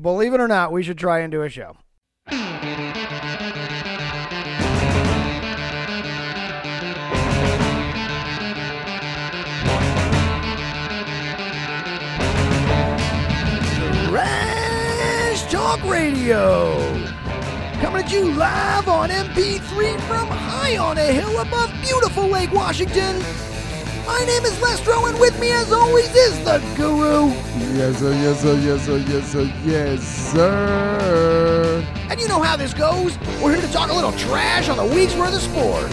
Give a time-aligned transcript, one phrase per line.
[0.00, 1.76] believe it or not, we should try and do a show.
[15.50, 16.78] Talk Radio.
[17.80, 23.47] Coming at you live on MP3 from high on a hill above beautiful Lake Washington.
[24.08, 27.28] My name is Lestro, and with me, as always, is the Guru.
[27.76, 30.02] Yes, sir, yes, sir, yes, sir, yes, sir, yes,
[30.32, 31.86] sir.
[32.08, 33.18] And you know how this goes.
[33.38, 35.92] We're here to talk a little trash on the week's worth of sports.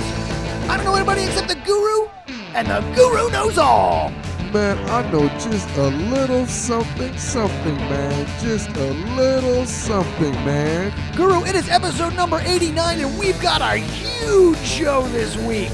[0.70, 2.08] I don't know anybody except the Guru,
[2.54, 4.12] and the Guru knows all.
[4.54, 8.26] Man, I know just a little something, something, man.
[8.40, 10.94] Just a little something, man.
[11.18, 15.70] Guru, it is episode number 89, and we've got a huge show this week.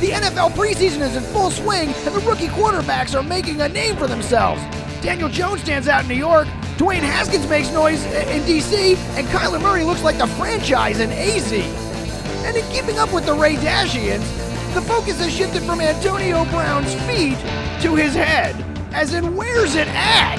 [0.00, 3.96] The NFL preseason is in full swing, and the rookie quarterbacks are making a name
[3.96, 4.62] for themselves.
[5.02, 9.60] Daniel Jones stands out in New York, Dwayne Haskins makes noise in D.C., and Kyler
[9.60, 11.52] Murray looks like the franchise in AZ.
[11.52, 14.24] And in keeping up with the Ray Dashians,
[14.72, 17.36] the focus has shifted from Antonio Brown's feet
[17.82, 18.56] to his head,
[18.94, 20.38] as in where's it at?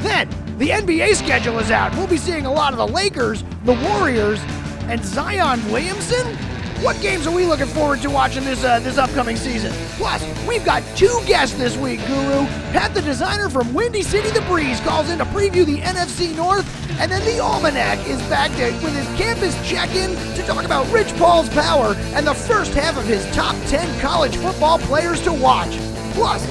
[0.00, 0.28] Then,
[0.58, 1.94] the NBA schedule is out.
[1.94, 4.40] We'll be seeing a lot of the Lakers, the Warriors,
[4.88, 6.36] and Zion Williamson.
[6.82, 9.72] What games are we looking forward to watching this uh, this upcoming season?
[9.96, 12.46] Plus, we've got two guests this week, Guru.
[12.70, 16.64] Pat the designer from Windy City The Breeze calls in to preview the NFC North,
[17.00, 21.48] and then the Almanac is back with his campus check-in to talk about Rich Paul's
[21.48, 25.76] power and the first half of his top 10 college football players to watch.
[26.12, 26.46] Plus,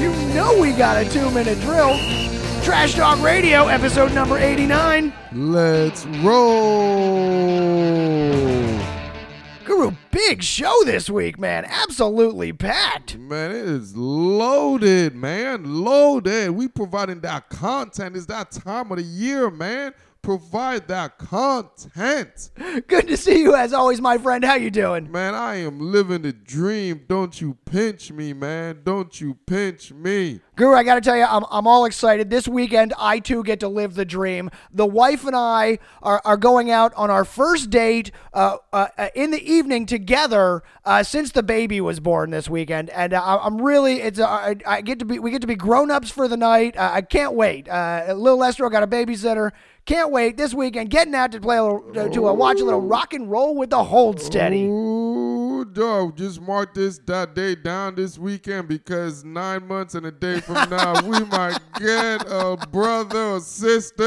[0.00, 1.98] you know we got a two-minute drill.
[2.62, 5.12] Trash Talk Radio, episode number 89.
[5.32, 7.32] Let's roll.
[9.72, 11.64] Guru, big show this week, man.
[11.64, 13.16] Absolutely packed.
[13.16, 15.82] Man, it is loaded, man.
[15.82, 16.50] Loaded.
[16.50, 18.14] We providing that content.
[18.14, 19.94] It's that time of the year, man.
[20.20, 22.50] Provide that content.
[22.86, 24.44] Good to see you as always, my friend.
[24.44, 25.10] How you doing?
[25.10, 27.06] Man, I am living the dream.
[27.08, 28.82] Don't you pinch me, man.
[28.84, 30.40] Don't you pinch me.
[30.62, 32.30] Guru, I got to tell you, I'm, I'm all excited.
[32.30, 34.48] This weekend, I too get to live the dream.
[34.72, 38.86] The wife and I are, are going out on our first date uh, uh,
[39.16, 43.60] in the evening together uh, since the baby was born this weekend, and uh, I'm
[43.60, 46.28] really it's uh, I, I get to be we get to be grown ups for
[46.28, 46.76] the night.
[46.76, 47.68] Uh, I can't wait.
[47.68, 49.50] Uh, Lil Lestro got a babysitter.
[49.84, 50.90] Can't wait this weekend.
[50.90, 53.56] Getting out to play a little, to, to uh, watch a little rock and roll
[53.56, 54.66] with the Hold Steady.
[54.66, 55.11] Ooh,
[55.64, 60.40] dog, just mark this that day down this weekend because nine months and a day
[60.40, 64.04] from now we might get a brother or sister.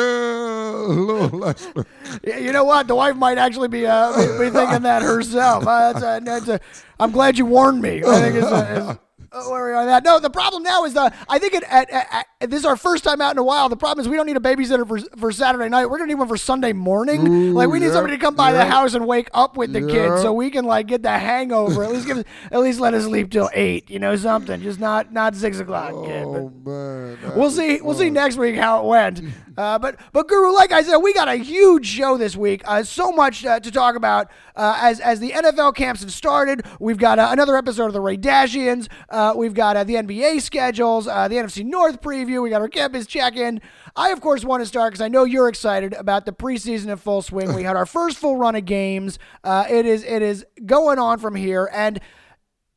[2.24, 2.88] Yeah, You know what?
[2.88, 5.66] The wife might actually be uh, be, be thinking that herself.
[5.68, 6.60] Uh, that's a, that's a,
[7.00, 8.04] I'm glad you warned me.
[8.04, 9.00] I think it's, a, it's
[9.36, 10.04] are on that.
[10.04, 12.78] No, the problem now is the I think it, at, at, at, this is our
[12.78, 13.70] first time out in a while.
[13.70, 15.88] The problem is we don't need a babysitter for for Saturday night.
[15.88, 17.28] We're gonna need one for Sunday morning.
[17.28, 19.82] Ooh, like we need somebody to come by the house and wake up with the
[19.82, 19.88] Yeah.
[20.10, 21.84] kids so we can like get the hangover.
[21.84, 23.90] At least give at least let us sleep till eight.
[23.90, 24.62] You know something.
[24.62, 25.92] Just not not six o'clock.
[26.06, 27.18] kid, Oh man.
[27.36, 27.82] We'll see.
[27.82, 29.22] We'll see next week how it went.
[29.58, 32.62] Uh, but but Guru, like I said, we got a huge show this week.
[32.66, 36.66] Uh, so much uh, to talk about uh, as as the NFL camps have started.
[36.78, 38.90] We've got uh, another episode of the Ray Dashians.
[39.10, 42.44] Uh, we've got uh, the NBA schedules, uh, the NFC North preview.
[42.44, 43.62] We got our campus check in.
[43.96, 46.98] I of course want to start because I know you're excited about the preseason in
[46.98, 47.54] full swing.
[47.54, 49.20] We had our first full run of games.
[49.44, 52.00] Uh, it is it is going on from here and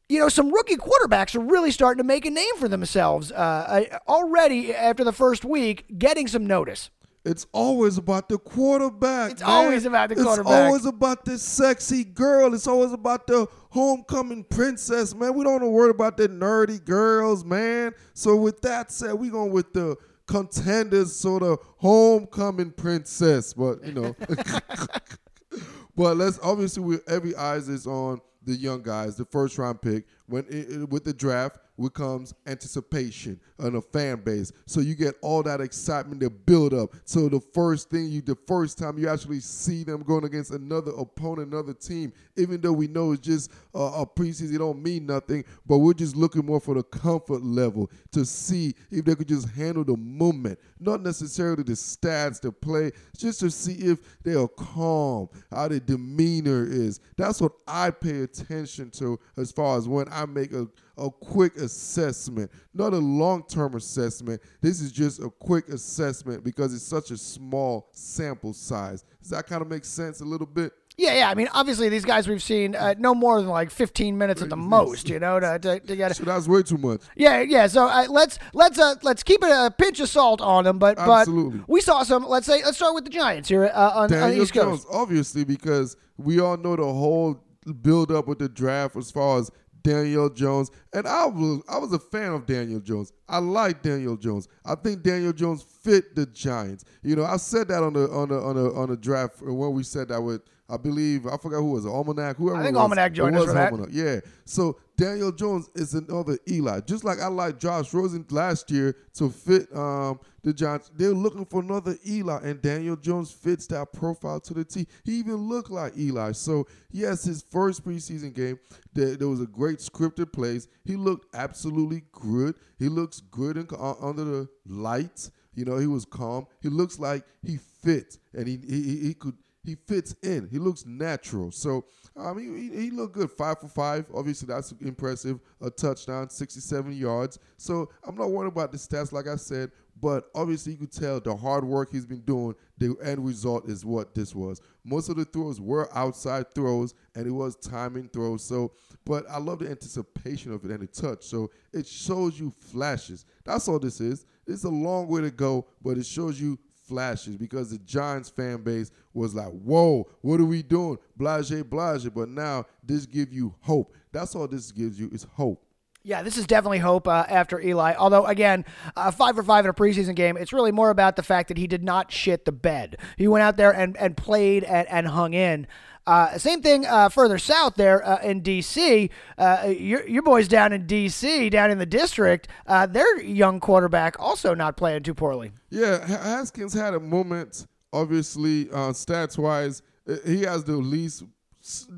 [0.08, 3.34] you know, some rookie quarterbacks are really starting to make a name for themselves uh,
[3.34, 6.91] uh, already after the first week, getting some notice.
[7.25, 9.32] It's always about the quarterback.
[9.32, 9.50] It's man.
[9.50, 10.53] always about the quarterback.
[10.53, 12.54] It's always about the sexy girl.
[12.54, 13.47] It's always about the
[13.78, 15.34] homecoming princess, man.
[15.34, 17.92] We don't want to worry about the nerdy girls, man.
[18.12, 19.96] So with that said, we going with the
[20.26, 23.52] contenders, sort of homecoming princess.
[23.54, 24.16] But you know,
[25.96, 30.04] but let's obviously we, every eyes is on the young guys, the first round pick.
[30.26, 34.52] When it, it- with the draft, what comes anticipation and a fan base.
[34.66, 36.90] So you get all that excitement to build up.
[37.04, 40.90] So the first thing you, the first time you actually see them going against another
[40.98, 45.06] opponent, another team, even though we know it's just uh, a preseason, it don't mean
[45.06, 45.44] nothing.
[45.66, 49.48] But we're just looking more for the comfort level to see if they could just
[49.50, 54.48] handle the moment, not necessarily the stats, the play, just to see if they are
[54.48, 56.98] calm, how their demeanor is.
[57.16, 60.66] That's what I pay attention to as far as when I make a
[60.98, 64.42] a quick assessment, not a long term assessment.
[64.60, 69.04] This is just a quick assessment because it's such a small sample size.
[69.20, 70.72] Does that kind of make sense a little bit?
[70.98, 71.30] Yeah, yeah.
[71.30, 74.48] I mean, obviously, these guys we've seen uh, no more than like 15 minutes at
[74.48, 75.08] the most.
[75.08, 76.16] You know, to, to, to get.
[76.16, 77.02] So that's way too much.
[77.14, 77.68] Yeah, yeah.
[77.68, 80.80] So uh, let's let's uh, let's keep it a pinch of salt on them.
[80.80, 81.60] But Absolutely.
[81.60, 82.26] but we saw some.
[82.26, 84.88] Let's say let's start with the Giants here uh, on, on the East Jones, Coast.
[84.90, 87.44] obviously, because we all know the whole
[87.82, 89.50] build up with the draft as far as
[89.82, 93.12] Daniel Jones, and I was I was a fan of Daniel Jones.
[93.28, 94.48] I like Daniel Jones.
[94.64, 96.84] I think Daniel Jones fit the Giants.
[97.02, 99.72] You know, I said that on the on the on the on the draft when
[99.72, 102.59] we said that with I believe I forgot who was it, Almanac, whoever.
[102.59, 102.82] I think it was.
[102.82, 103.73] Almanac joined It us was for that.
[103.73, 104.20] Almanac, Yeah.
[104.44, 106.81] So Daniel Jones is another Eli.
[106.81, 110.91] Just like I like Josh Rosen last year to fit um, the Giants.
[110.94, 114.87] They're looking for another Eli, and Daniel Jones fits that profile to the T.
[115.05, 116.32] He even looked like Eli.
[116.32, 118.59] So yes, his first preseason game,
[118.93, 120.69] there, there was a great scripted plays.
[120.85, 122.56] He looked absolutely good.
[122.79, 125.31] He looks good in, uh, under the lights.
[125.55, 126.47] You know, he was calm.
[126.61, 129.35] He looks like he fits, and he, he- he could
[129.69, 130.49] he fits in.
[130.50, 131.53] He looks natural.
[131.53, 131.85] So
[132.17, 133.31] um, he, he, he looked good.
[133.31, 134.06] Five for five.
[134.15, 135.41] Obviously, that's impressive.
[135.61, 137.38] A touchdown, 67 yards.
[137.59, 139.70] So I'm not worried about the stats, like I said.
[140.00, 142.55] But obviously, you could tell the hard work he's been doing.
[142.79, 144.62] The end result is what this was.
[144.85, 148.44] Most of the throws were outside throws, and it was timing throws.
[148.44, 148.73] So,
[149.05, 151.25] but I love the anticipation of it and the touch.
[151.25, 153.26] So it shows you flashes.
[153.44, 154.25] That's all this is.
[154.47, 158.62] It's a long way to go, but it shows you flashes because the Giants fan
[158.62, 162.08] base was like, "Whoa, what are we doing?" Blase, blase.
[162.08, 163.94] But now this gives you hope.
[164.12, 165.64] That's all this gives you is hope.
[166.08, 167.94] Yeah, this is definitely hope uh, after Eli.
[167.94, 168.64] Although, again,
[168.96, 171.58] uh, five for five in a preseason game, it's really more about the fact that
[171.58, 172.96] he did not shit the bed.
[173.19, 175.66] He went out there and, and played and, and hung in.
[176.06, 179.10] Uh, same thing uh, further south there uh, in D.C.
[179.37, 184.16] Uh, your, your boys down in D.C., down in the district, uh, their young quarterback
[184.19, 185.52] also not playing too poorly.
[185.69, 187.66] Yeah, Haskins had a moment.
[187.93, 189.82] Obviously, uh, stats wise,
[190.25, 191.25] he has the least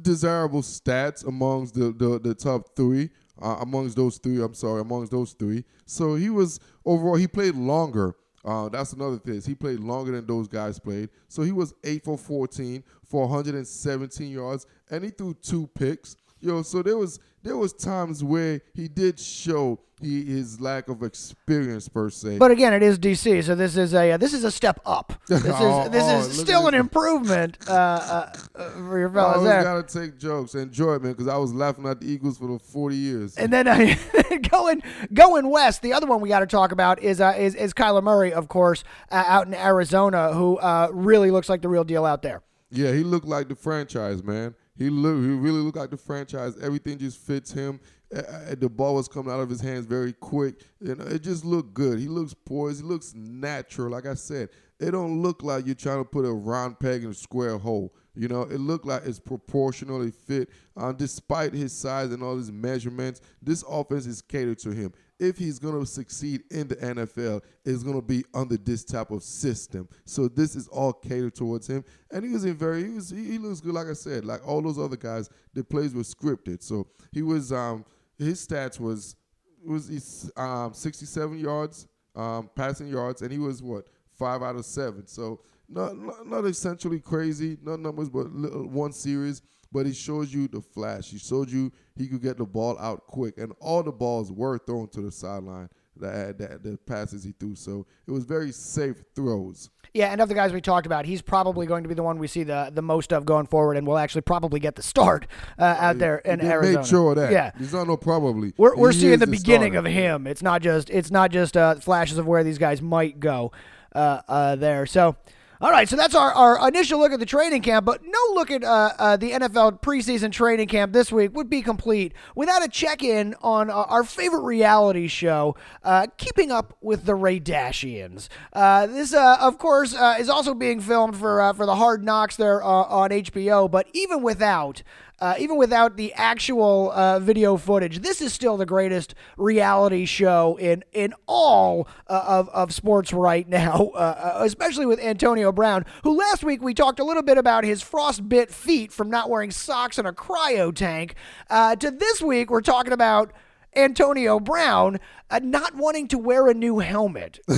[0.02, 3.10] desirable stats amongst the the, the top three.
[3.40, 5.64] Uh, amongst those three, I'm sorry, amongst those three.
[5.86, 7.16] So he was overall.
[7.16, 8.14] He played longer.
[8.44, 9.40] Uh, that's another thing.
[9.42, 11.10] He played longer than those guys played.
[11.28, 16.16] So he was eight for 14 for 117 yards, and he threw two picks.
[16.40, 21.02] Yo, so there was there was times where he did show he his lack of
[21.02, 22.38] experience per se.
[22.38, 25.12] But again, it is DC, so this is a uh, this is a step up.
[25.28, 26.80] This is Oh, this oh, is still an this.
[26.80, 29.62] improvement uh, uh, uh, for your I fellas always there.
[29.62, 32.58] gotta take jokes, enjoy it, man, because I was laughing at the Eagles for the
[32.58, 33.36] forty years.
[33.36, 33.94] And then uh,
[34.50, 34.82] going
[35.12, 38.02] going west, the other one we got to talk about is uh, is is Kyler
[38.02, 42.06] Murray, of course, uh, out in Arizona, who uh, really looks like the real deal
[42.06, 42.42] out there.
[42.70, 44.54] yeah, he looked like the franchise, man.
[44.80, 46.56] He look, he really looked like the franchise.
[46.58, 47.80] Everything just fits him.
[48.10, 50.62] The ball was coming out of his hands very quick.
[50.80, 51.98] You know, it just looked good.
[51.98, 52.80] He looks poised.
[52.80, 53.90] He looks natural.
[53.90, 54.48] Like I said,
[54.80, 57.94] it don't look like you're trying to put a round peg in a square hole.
[58.14, 60.48] You know, it looked like it's proportionally fit.
[60.74, 64.94] Uh, despite his size and all his measurements, this offense is catered to him.
[65.20, 69.10] If he's going to succeed in the NFL, it's going to be under this type
[69.10, 69.88] of system.
[70.04, 72.84] So this is all catered towards him, and he was in very.
[72.84, 73.10] He was.
[73.10, 74.24] He, he looks good, like I said.
[74.24, 76.62] Like all those other guys, the plays were scripted.
[76.62, 77.52] So he was.
[77.52, 77.84] Um,
[78.18, 79.16] his stats was
[79.64, 84.64] was he's, um 67 yards, um passing yards, and he was what five out of
[84.64, 85.06] seven.
[85.06, 89.42] So not not, not essentially crazy, not numbers, but one series.
[89.72, 91.10] But he shows you the flash.
[91.10, 94.58] He showed you he could get the ball out quick, and all the balls were
[94.58, 95.68] thrown to the sideline.
[95.96, 99.68] That, that the passes he threw, so it was very safe throws.
[99.92, 102.16] Yeah, and of the guys we talked about, he's probably going to be the one
[102.18, 105.26] we see the the most of going forward, and we'll actually probably get the start
[105.58, 106.78] uh, out there in Arizona.
[106.78, 107.32] made sure of that.
[107.32, 107.50] Yeah.
[107.58, 108.54] there's not no probably.
[108.56, 109.88] We're, we're He seeing the beginning starter.
[109.88, 110.26] of him.
[110.26, 113.52] It's not just it's not just uh, flashes of where these guys might go
[113.94, 114.86] uh, uh, there.
[114.86, 115.16] So,
[115.60, 115.86] all right.
[115.86, 117.84] So that's our, our initial look at the training camp.
[117.84, 121.60] But no look at uh, uh, the NFL preseason training camp this week would be
[121.60, 127.04] complete without a check in on uh, our favorite reality show, uh, Keeping Up with
[127.04, 128.28] the Raydashians.
[128.54, 132.62] Uh, this, uh, of course, is also being filmed for for the Hard Knocks there
[132.62, 133.70] on HBO.
[133.70, 134.82] But even without
[135.20, 140.56] uh, even without the actual uh, video footage, this is still the greatest reality show
[140.58, 143.90] in in all uh, of of sports right now.
[144.00, 147.64] Uh, uh, especially with Antonio Brown, who last week we talked a little bit about
[147.64, 151.14] his frostbit feet from not wearing socks in a cryo tank.
[151.50, 153.32] Uh, to this week, we're talking about
[153.76, 154.98] Antonio Brown
[155.30, 157.40] uh, not wanting to wear a new helmet.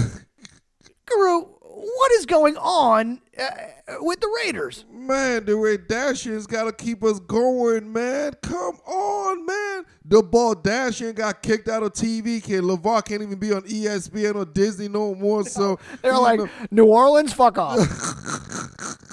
[1.07, 4.85] Guru, what is going on uh, with the Raiders?
[4.91, 8.33] Man, the Raydashians got to keep us going, man.
[8.43, 9.85] Come on, man.
[10.05, 12.43] The ball Dashian got kicked out of TV.
[12.43, 15.45] Can LaVar can't even be on ESPN or Disney no more.
[15.45, 17.79] So They're like, know- New Orleans, fuck off.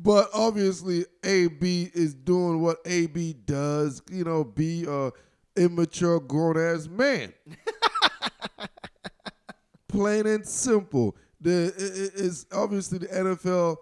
[0.00, 4.00] But obviously, AB is doing what AB does.
[4.10, 5.10] You know, be a
[5.56, 7.34] immature grown ass man.
[9.88, 11.16] Plain and simple.
[11.40, 13.76] The is obviously the NFL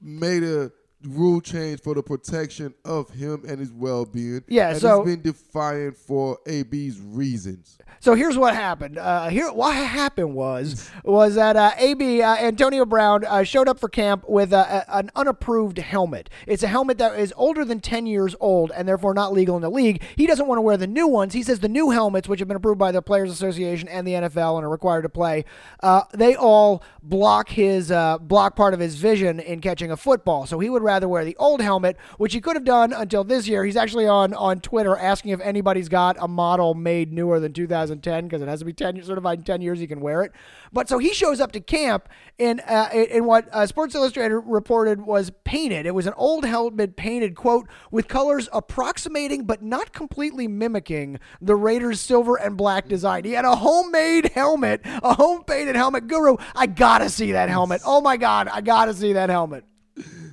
[0.00, 0.70] made a
[1.04, 4.42] rule change for the protection of him and his well being.
[4.48, 7.78] Yeah, and so it's been defiant for AB's reasons.
[8.00, 8.98] So here's what happened.
[8.98, 13.80] Uh, here, what happened was was that uh, AB uh, Antonio Brown uh, showed up
[13.80, 16.30] for camp with a, a, an unapproved helmet.
[16.46, 19.62] It's a helmet that is older than 10 years old and therefore not legal in
[19.62, 20.02] the league.
[20.16, 21.34] He doesn't want to wear the new ones.
[21.34, 24.12] He says the new helmets, which have been approved by the Players Association and the
[24.12, 25.44] NFL and are required to play,
[25.82, 30.46] uh, they all block his uh, block part of his vision in catching a football.
[30.46, 33.46] So he would rather wear the old helmet, which he could have done until this
[33.46, 33.62] year.
[33.64, 38.24] He's actually on on Twitter asking if anybody's got a model made newer than 2010
[38.24, 39.80] because it has to be 10 certified in 10 years.
[39.80, 40.32] You can wear it.
[40.72, 45.02] But so he shows up to camp in uh, in what uh, Sports Illustrated reported
[45.02, 45.84] was painted.
[45.84, 51.54] It was an old helmet painted quote with colors approximating but not completely mimicking the
[51.54, 53.24] Raiders' silver and black design.
[53.24, 56.06] He had a homemade helmet, a home painted helmet.
[56.06, 57.82] Guru, I gotta see that helmet.
[57.84, 59.64] Oh my god, I gotta see that helmet.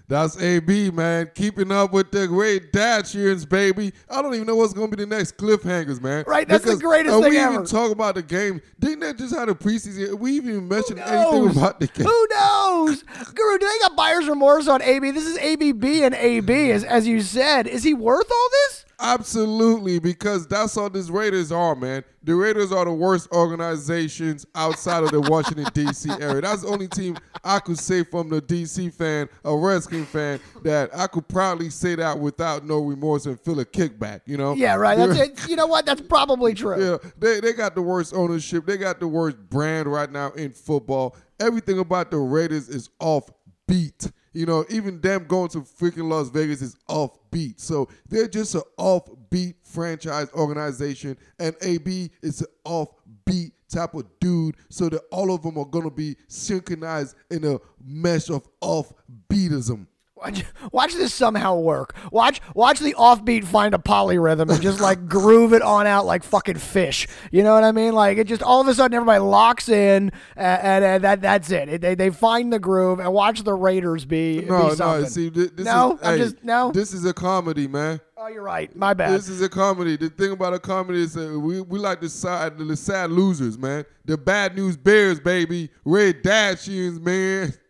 [0.08, 1.32] That's AB, man.
[1.34, 3.92] Keeping up with the great Dashians, baby.
[4.10, 6.26] I don't even know what's going to be the next cliffhangers, man.
[6.28, 7.54] Right, that's because, the greatest uh, thing we ever.
[7.54, 8.62] even talk about the game.
[8.80, 10.20] Didn't they just have a preseason?
[10.20, 12.06] We even mentioned anything about the game.
[12.06, 13.02] Who knows?
[13.02, 15.10] Guru, do they got buyer's remorse on AB?
[15.12, 17.68] This is ABB and AB, as, as you said.
[17.68, 18.85] Is he worth all this?
[19.00, 22.04] Absolutely, because that's all these Raiders are, man.
[22.24, 26.10] The Raiders are the worst organizations outside of the Washington D.C.
[26.20, 26.42] area.
[26.42, 28.90] That's the only team I could say from the D.C.
[28.90, 33.60] fan, a Redskin fan, that I could proudly say that without no remorse and feel
[33.60, 34.22] a kickback.
[34.26, 34.54] You know?
[34.56, 34.98] Yeah, right.
[34.98, 35.50] That's it.
[35.50, 35.86] You know what?
[35.86, 36.84] That's probably true.
[36.84, 38.66] Yeah, they they got the worst ownership.
[38.66, 41.16] They got the worst brand right now in football.
[41.40, 43.30] Everything about the Raiders is off
[43.68, 44.12] beat.
[44.36, 47.58] You know, even them going to freaking Las Vegas is offbeat.
[47.58, 54.58] So they're just an offbeat franchise organization, and AB is an offbeat type of dude.
[54.70, 59.88] So that all of them are gonna be synchronized in a mesh of offbeatism.
[60.16, 61.94] Watch, watch this somehow work.
[62.10, 66.24] Watch watch the offbeat find a polyrhythm and just like groove it on out like
[66.24, 67.06] fucking fish.
[67.32, 67.92] You know what I mean?
[67.92, 71.52] Like it just all of a sudden everybody locks in and, and, and that that's
[71.52, 71.68] it.
[71.68, 71.82] it.
[71.82, 75.04] They, they find the groove and watch the Raiders be no be no.
[75.04, 76.72] See this no, is, I'm hey, just no.
[76.72, 78.00] This is a comedy, man.
[78.16, 78.74] Oh, you're right.
[78.74, 79.12] My bad.
[79.12, 79.98] This is a comedy.
[79.98, 83.58] The thing about a comedy is that we, we like the sad the sad losers,
[83.58, 83.86] man.
[84.06, 85.70] The bad news bears, baby.
[85.84, 87.54] Red Dashians, man.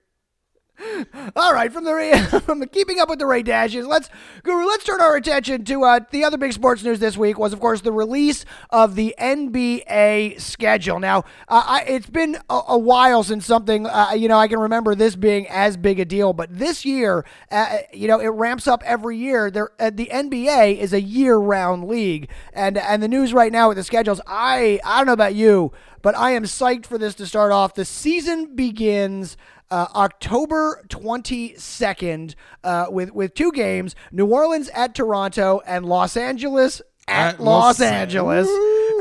[1.35, 4.09] All right, from the from the keeping up with the Ray Dashes, let's
[4.43, 4.65] Guru.
[4.65, 7.39] Let's turn our attention to uh, the other big sports news this week.
[7.39, 10.99] Was of course the release of the NBA schedule.
[10.99, 14.59] Now, uh, I, it's been a, a, while since something uh, you know I can
[14.59, 18.67] remember this being as big a deal, but this year, uh, you know, it ramps
[18.67, 19.49] up every year.
[19.49, 23.77] There, uh, the NBA is a year-round league, and and the news right now with
[23.77, 27.25] the schedules, I I don't know about you, but I am psyched for this to
[27.25, 27.75] start off.
[27.75, 29.37] The season begins
[29.71, 36.81] uh, October 22nd uh, with, with two games New Orleans at Toronto and Los Angeles
[37.07, 38.47] at, at Los, Los, Angeles.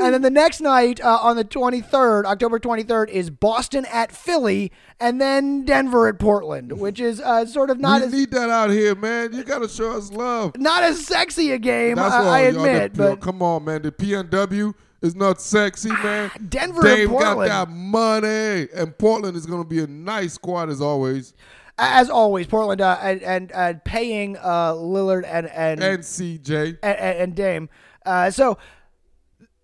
[0.01, 4.71] And then the next night uh, on the 23rd, October 23rd, is Boston at Philly
[4.99, 8.13] and then Denver at Portland, which is uh, sort of not we as.
[8.13, 9.33] need that out here, man.
[9.33, 10.57] You got to show us love.
[10.57, 12.93] Not as sexy a game, uh, I admit.
[12.93, 13.81] The, but come on, man.
[13.81, 14.73] The PNW
[15.05, 16.31] is not sexy, man.
[16.49, 20.81] Denver Dave got that money, and Portland is going to be a nice squad as
[20.81, 21.33] always.
[21.77, 26.97] As always, Portland uh, and and uh, paying uh, Lillard and and and CJ and,
[26.97, 27.69] and Dame.
[28.05, 28.57] Uh, so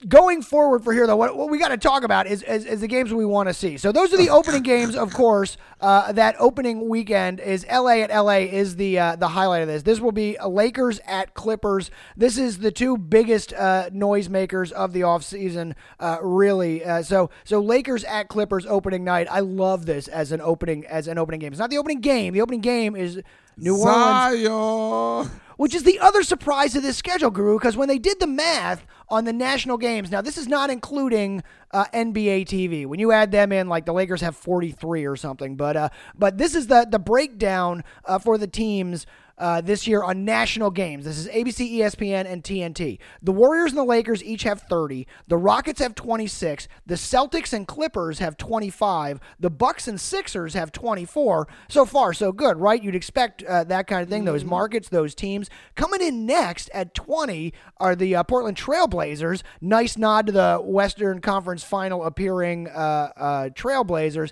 [0.07, 2.81] going forward for here, though, what, what we got to talk about is, is, is,
[2.81, 3.77] the games we want to see.
[3.77, 5.57] So those are the opening games, of course.
[5.79, 9.83] Uh, that opening weekend is LA at LA is the uh, the highlight of this.
[9.83, 11.89] This will be Lakers at Clippers.
[12.15, 16.85] This is the two biggest uh, noisemakers of the offseason, uh, really.
[16.85, 19.27] Uh, so so Lakers at Clippers opening night.
[19.29, 21.51] I love this as an opening as an opening game.
[21.51, 22.33] It's not the opening game.
[22.33, 23.21] The opening game is
[23.57, 24.51] New Zion.
[24.51, 25.31] Orleans
[25.61, 28.83] which is the other surprise of this schedule, Guru, because when they did the math
[29.09, 32.87] on the national games, now this is not including uh, NBA TV.
[32.87, 36.39] When you add them in, like the Lakers have 43 or something, but uh, but
[36.39, 39.05] this is the the breakdown uh, for the teams
[39.41, 41.03] uh, this year on national games.
[41.03, 42.99] This is ABC, ESPN, and TNT.
[43.23, 45.07] The Warriors and the Lakers each have 30.
[45.27, 46.67] The Rockets have 26.
[46.85, 49.19] The Celtics and Clippers have 25.
[49.39, 51.47] The Bucks and Sixers have 24.
[51.69, 52.81] So far, so good, right?
[52.81, 54.25] You'd expect uh, that kind of thing.
[54.25, 54.51] Those mm-hmm.
[54.51, 59.41] markets, those teams coming in next at 20 are the uh, Portland Trailblazers.
[59.59, 64.31] Nice nod to the Western Conference Final appearing uh, uh, Trailblazers.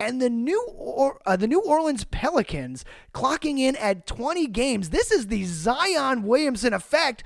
[0.00, 4.90] And the new or, uh, the New Orleans Pelicans clocking in at 20 games.
[4.90, 7.22] This is the Zion Williamson effect.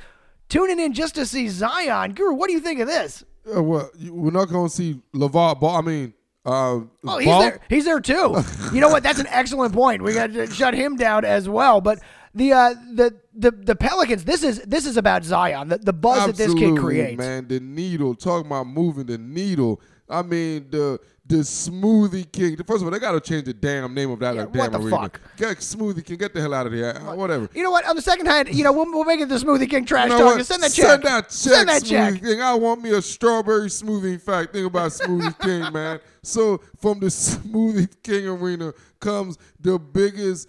[0.49, 2.13] Tuning in just to see Zion.
[2.15, 3.25] Guru, what do you think of this?
[3.57, 5.77] Uh, well, we're not going to see LaVar Ball.
[5.77, 6.15] I mean,
[6.45, 7.41] uh, Oh, he's Ball?
[7.41, 7.61] there.
[7.71, 8.37] He's there too.
[8.73, 9.03] you know what?
[9.05, 10.03] That's an excellent point.
[10.03, 11.81] We got to shut him down as well.
[11.81, 12.01] But
[12.35, 14.25] the uh, the the the Pelicans.
[14.25, 15.69] This is this is about Zion.
[15.69, 17.19] The, the buzz that this kid Absolutely, creates.
[17.19, 17.47] man.
[17.49, 18.15] The needle.
[18.15, 19.81] Talking about moving the needle.
[20.11, 22.57] I mean the the Smoothie King.
[22.57, 24.73] First of all, they got to change the damn name of that Yeah, like, what
[24.73, 24.97] damn the arena.
[24.99, 25.21] fuck?
[25.39, 26.19] Get Smoothie King.
[26.19, 26.93] Get the hell out of here.
[27.15, 27.49] Whatever.
[27.55, 27.87] You know what?
[27.89, 30.19] On the second hand, you know we'll, we'll make it the Smoothie King trash You
[30.19, 30.45] know talk.
[30.45, 30.87] Send that check.
[30.87, 31.31] Send that check.
[31.31, 32.23] Send that smoothie check.
[32.23, 32.41] King.
[32.43, 34.13] I want me a strawberry smoothie.
[34.13, 35.99] In fact, think about Smoothie King, man.
[36.23, 40.49] So from the Smoothie King arena comes the biggest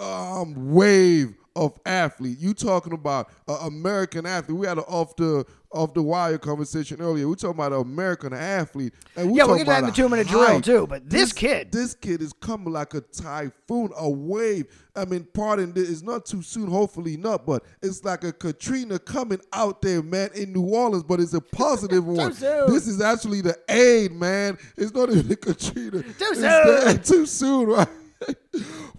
[0.00, 2.38] um, wave of athlete.
[2.38, 4.56] You talking about an American athlete?
[4.58, 7.26] We had an off the off the wire conversation earlier.
[7.28, 9.94] We talking about an American athlete, and we Yeah, we'll talking get that in about
[9.96, 13.90] the a two-minute drill, too, but this kid- this kid is coming like a typhoon,
[13.96, 14.66] a wave.
[14.94, 19.40] I mean, pardon, it's not too soon, hopefully not, but it's like a Katrina coming
[19.52, 22.32] out there, man, in New Orleans, but it's a positive one.
[22.32, 22.72] soon.
[22.72, 24.56] This is actually the aid, man.
[24.76, 26.02] It's not even the Katrina.
[26.02, 26.40] Too soon.
[26.42, 27.88] The, too soon, right?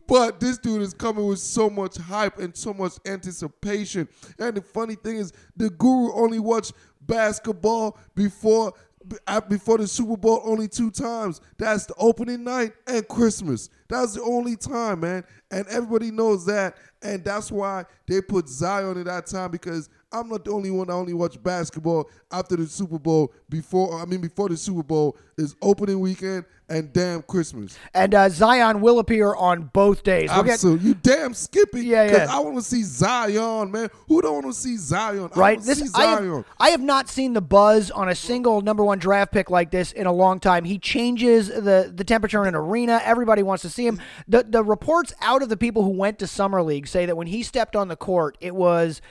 [0.07, 4.07] But this dude is coming with so much hype and so much anticipation.
[4.39, 8.73] And the funny thing is, the guru only watched basketball before
[9.47, 11.39] before the Super Bowl only two times.
[11.57, 13.69] That's the opening night and Christmas.
[13.87, 15.23] That's the only time, man.
[15.49, 16.75] And everybody knows that.
[17.01, 20.87] And that's why they put Zion at that time because I'm not the only one
[20.87, 25.17] that only watch basketball after the Super Bowl before I mean before the Super Bowl
[25.37, 27.77] is opening weekend and damn Christmas.
[27.93, 30.29] And uh, Zion will appear on both days.
[30.33, 30.89] We'll get Absolutely.
[30.89, 31.85] You damn skippy.
[31.85, 32.35] Yeah, Because yeah.
[32.35, 33.89] I want to see Zion, man.
[34.07, 35.29] Who don't want to see Zion?
[35.35, 35.57] Right?
[35.59, 36.35] wanna This see I Zion.
[36.35, 39.71] have, I have not seen the buzz on a single number one draft pick like
[39.71, 40.65] this in a long time.
[40.65, 43.01] He changes the the temperature in an arena.
[43.03, 44.01] Everybody wants to see him.
[44.27, 47.27] The the reports out of the people who went to summer league say that when
[47.27, 49.01] he stepped on the court, it was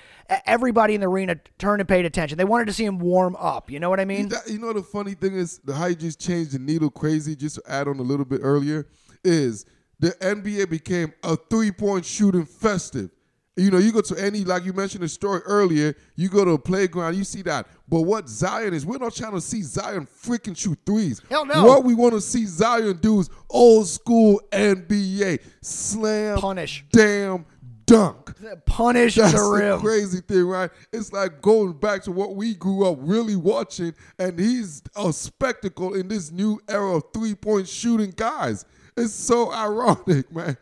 [0.47, 2.37] everybody in the arena turned and paid attention.
[2.39, 3.71] They wanted to see him warm up.
[3.71, 4.31] You know what I mean?
[4.47, 7.37] You know the funny thing is the how you just changed the needle crazy.
[7.47, 8.87] Just to add on a little bit earlier
[9.23, 9.67] is
[10.01, 13.11] the NBA became a three point shooting festive.
[13.59, 15.95] You know, you go to any like you mentioned the story earlier.
[16.17, 17.69] You go to a playground, you see that.
[17.89, 21.23] But what Zion is, we're not trying to see Zion freaking shoot threes.
[21.31, 21.65] Hell no.
[21.65, 26.85] What we want to see Zion do is old school NBA slam, Punish.
[26.93, 27.47] damn
[27.87, 28.33] dunk.
[28.67, 30.71] Punish That's the the crazy thing, right?
[30.93, 35.95] It's like going back to what we grew up really watching, and he's a spectacle
[35.95, 38.65] in this new era of three point shooting guys.
[38.97, 40.57] It's so ironic, man.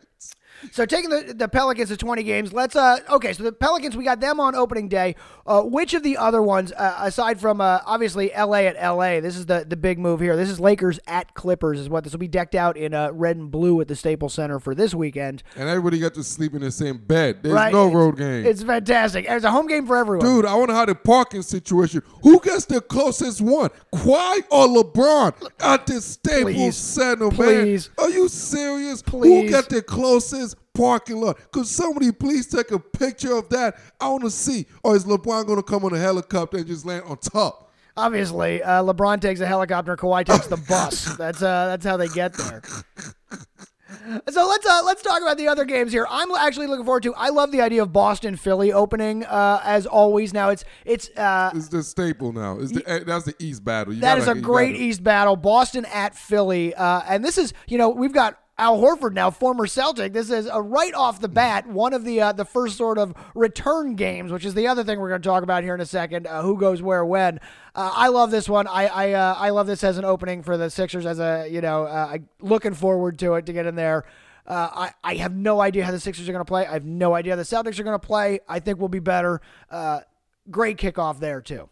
[0.71, 4.03] So taking the, the Pelicans to 20 games, let's uh okay, so the Pelicans we
[4.03, 5.15] got them on opening day.
[5.47, 9.37] Uh, which of the other ones uh, aside from uh, obviously LA at LA, this
[9.37, 10.35] is the the big move here.
[10.35, 13.37] This is Lakers at Clippers is what this will be decked out in uh, red
[13.37, 15.43] and blue at the Staples Center for this weekend.
[15.55, 17.43] And everybody got to sleep in the same bed.
[17.43, 17.71] There's right?
[17.71, 18.45] no It's- road game.
[18.45, 19.25] It's fantastic.
[19.29, 20.25] It's a home game for everyone.
[20.25, 22.01] Dude, I wonder how the parking situation.
[22.23, 23.69] Who gets the closest one?
[23.93, 26.75] Kawhi or LeBron at the Staples Please.
[26.75, 27.89] Center, Please.
[27.97, 28.05] man?
[28.07, 29.03] Are you serious?
[29.11, 29.51] Who Please.
[29.51, 31.39] got the closest parking lot?
[31.51, 33.77] Could somebody please take a picture of that?
[33.99, 34.67] I want to see.
[34.83, 37.71] Or is LeBron going to come on a helicopter and just land on top?
[37.97, 41.05] Obviously, uh, LeBron takes a helicopter, Kawhi takes the bus.
[41.17, 42.61] That's uh, that's how they get there.
[44.29, 46.05] So let's uh, let's talk about the other games here.
[46.09, 47.13] I'm actually looking forward to.
[47.15, 50.33] I love the idea of Boston Philly opening uh, as always.
[50.33, 52.59] Now it's it's uh, It's the staple now.
[52.59, 53.93] It's the, eh, that's the East battle.
[53.93, 55.35] You that is a great East battle.
[55.35, 59.67] Boston at Philly, uh, and this is you know we've got Al Horford now, former
[59.67, 60.13] Celtic.
[60.13, 63.13] This is a right off the bat one of the uh, the first sort of
[63.35, 65.85] return games, which is the other thing we're going to talk about here in a
[65.85, 66.25] second.
[66.25, 67.39] Uh, who goes where when?
[67.75, 68.65] Uh, I love this one.
[68.67, 71.05] I I, uh, I love this as an opening for the Sixers.
[71.05, 74.05] As a you know, uh, looking forward to it to get in there.
[74.47, 76.65] Uh, I, I have no idea how the Sixers are going to play.
[76.65, 78.39] I have no idea how the Celtics are going to play.
[78.47, 79.41] I think we'll be better.
[80.49, 81.67] Great kickoff there too.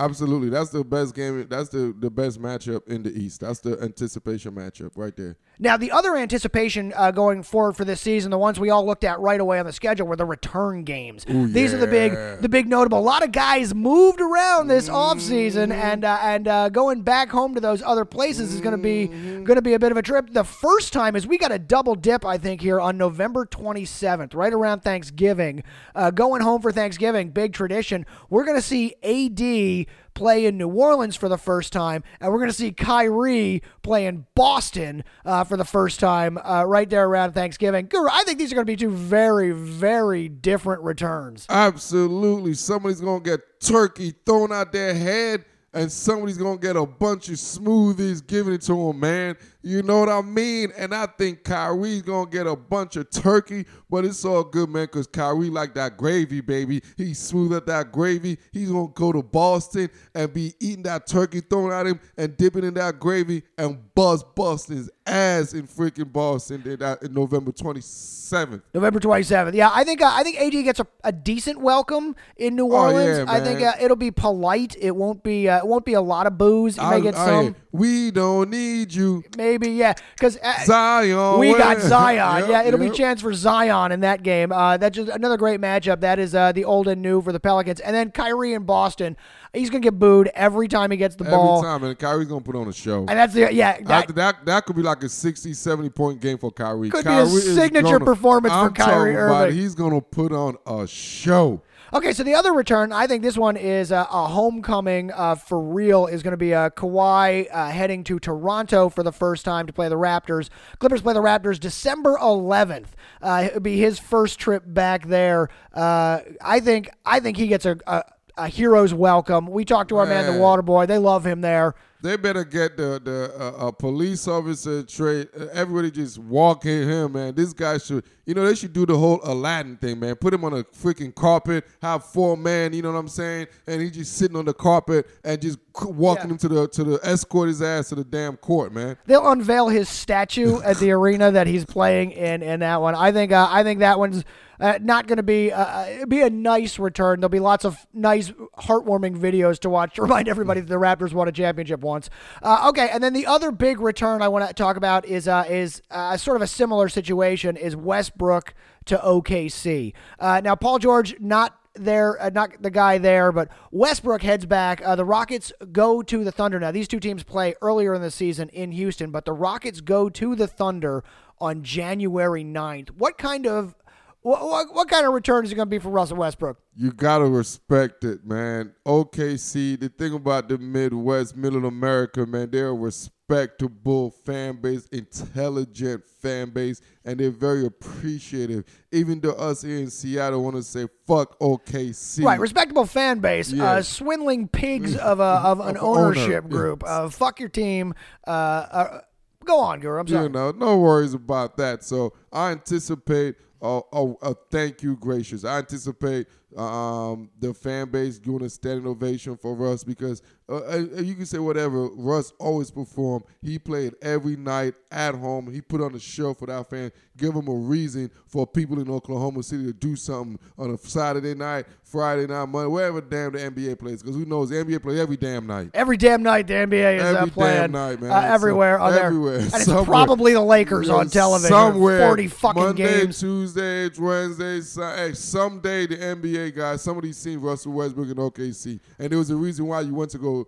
[0.00, 0.48] Absolutely.
[0.48, 1.46] That's the best game.
[1.48, 3.40] That's the, the best matchup in the East.
[3.40, 5.36] That's the anticipation matchup right there.
[5.58, 9.04] Now, the other anticipation uh, going forward for this season, the ones we all looked
[9.04, 11.26] at right away on the schedule, were the return games.
[11.26, 12.98] These are the big, the big notable.
[12.98, 17.54] A lot of guys moved around this offseason, and uh, and uh, going back home
[17.54, 20.02] to those other places is going to be going to be a bit of a
[20.02, 20.32] trip.
[20.32, 24.34] The first time is we got a double dip, I think, here on November 27th,
[24.34, 25.62] right around Thanksgiving.
[25.94, 28.06] Uh, going home for Thanksgiving, big tradition.
[28.30, 32.38] We're going to see AD play in New Orleans for the first time, and we're
[32.38, 37.06] going to see Kyrie play in Boston uh, for the first time uh, right there
[37.06, 37.86] around Thanksgiving.
[37.86, 41.46] Guru, I think these are going to be two very, very different returns.
[41.48, 42.54] Absolutely.
[42.54, 45.44] Somebody's going to get turkey thrown out their head.
[45.72, 49.36] and somebody's gonna get a bunch of smoothies giving it to him, man.
[49.62, 50.72] You know what I mean?
[50.76, 54.84] And I think Kyrie's gonna get a bunch of turkey, but it's all good, man,
[54.84, 56.82] because Kyrie like that gravy, baby.
[56.96, 58.38] He's smooth at that gravy.
[58.52, 62.64] He's gonna go to Boston and be eating that turkey thrown at him and dipping
[62.64, 67.52] in that gravy and buzz busting his ass in freaking Boston in, that, in November
[67.52, 68.62] 27th.
[68.72, 69.52] November 27th.
[69.54, 73.18] Yeah, I think uh, I think AD gets a, a decent welcome in New Orleans.
[73.18, 74.74] Oh, yeah, I think uh, it'll be polite.
[74.80, 76.76] It won't be uh, it won't be a lot of booze.
[76.78, 77.56] You may I- get I- some.
[77.72, 81.38] we don't need you, Maybe yeah, because Zion.
[81.38, 82.40] we got Zion.
[82.42, 82.92] Yep, yeah, it'll yep.
[82.92, 84.52] be chance for Zion in that game.
[84.52, 86.00] Uh, that's just another great matchup.
[86.00, 89.16] That is uh, the old and new for the Pelicans, and then Kyrie in Boston.
[89.52, 92.28] He's gonna get booed every time he gets the Every ball, Every time, and Kyrie's
[92.28, 93.00] gonna put on a show.
[93.00, 93.78] and that's the yeah.
[93.80, 96.90] That, After that, that could be like a 60, 70 point game for Kyrie.
[96.90, 99.56] Could be a signature gonna- performance for I'm Kyrie talking about Irving.
[99.58, 101.62] He's gonna put on a show.
[101.92, 105.60] Okay, so the other return, I think this one is uh, a homecoming uh, for
[105.60, 106.06] real.
[106.06, 109.72] Is going to be uh, Kawhi uh, heading to Toronto for the first time to
[109.72, 110.50] play the Raptors.
[110.78, 112.90] Clippers play the Raptors December 11th.
[113.20, 115.48] Uh, it'll be his first trip back there.
[115.74, 118.04] Uh, I think I think he gets a, a,
[118.36, 119.48] a hero's welcome.
[119.48, 120.38] We talked to our man, the.
[120.40, 120.86] Water Boy.
[120.86, 121.74] They love him there.
[122.02, 125.28] They better get the the uh, uh, police officer trade.
[125.38, 127.34] Uh, everybody just walk in him, man.
[127.34, 130.14] This guy should, you know, they should do the whole Aladdin thing, man.
[130.16, 133.82] Put him on a freaking carpet, have four men, you know what I'm saying, and
[133.82, 136.30] he just sitting on the carpet and just walking Yeah.
[136.32, 138.96] him to the to the escort his ass to the damn court, man.
[139.06, 142.42] They'll unveil his statue at the arena that he's playing in.
[142.42, 143.32] In that one, I think.
[143.32, 144.24] Uh, I think that one's
[144.58, 145.52] uh, not going to be.
[145.52, 147.20] Uh, be a nice return.
[147.20, 151.12] There'll be lots of nice, heartwarming videos to watch to remind everybody that the Raptors
[151.12, 152.08] won a championship once.
[152.42, 155.44] Uh, okay, and then the other big return I want to talk about is uh,
[155.48, 157.56] is uh, sort of a similar situation.
[157.56, 158.54] Is Westbrook
[158.86, 159.92] to OKC?
[160.18, 164.80] Uh, now, Paul George not there, uh, not the guy there, but Westbrook heads back.
[164.84, 166.58] Uh, the Rockets go to the Thunder.
[166.60, 170.08] Now, these two teams play earlier in the season in Houston, but the Rockets go
[170.08, 171.04] to the Thunder
[171.40, 172.90] on January 9th.
[172.90, 173.74] What kind of
[174.22, 176.58] what, what, what kind of return is it going to be for Russell Westbrook?
[176.76, 178.74] You gotta respect it, man.
[178.86, 186.04] OKC, the thing about the Midwest, Middle America, man, they're a respectable fan base, intelligent
[186.06, 188.64] fan base, and they're very appreciative.
[188.92, 192.24] Even though us here in Seattle want to say fuck OKC.
[192.24, 196.82] Right, respectable fan base, uh, swindling pigs of a of an Of owner, ownership group.
[196.86, 197.94] Uh, fuck your team.
[198.26, 199.00] Uh, uh,
[199.44, 200.00] go on, Guru.
[200.00, 200.24] I'm sorry.
[200.24, 201.84] You know, no worries about that.
[201.84, 205.44] So I anticipate a, a, a thank you, gracious.
[205.44, 210.76] I anticipate um, the fan base doing a standing ovation for Russ because uh, uh,
[211.00, 211.86] you can say whatever.
[211.94, 213.24] Russ always performed.
[213.40, 215.50] He played every night at home.
[215.52, 216.90] He put on a show for that fan.
[217.16, 221.34] Give him a reason for people in Oklahoma City to do something on a Saturday
[221.34, 224.02] night, Friday night, Monday, wherever damn the NBA plays.
[224.02, 224.48] Because who knows?
[224.48, 225.70] The NBA plays every damn night.
[225.72, 228.10] Every damn night the NBA is uh, Every playing damn night, man.
[228.10, 229.36] Uh, everywhere So- on there, everywhere.
[229.36, 229.84] and it's Somewhere.
[229.84, 231.50] probably the Lakers on television.
[231.50, 232.08] Somewhere.
[232.08, 233.20] forty fucking Monday, games.
[233.20, 239.10] Tuesday, Wednesday, Su- hey, someday the NBA guys, somebody seen Russell Westbrook in OKC, and
[239.10, 240.46] there was a reason why you went to go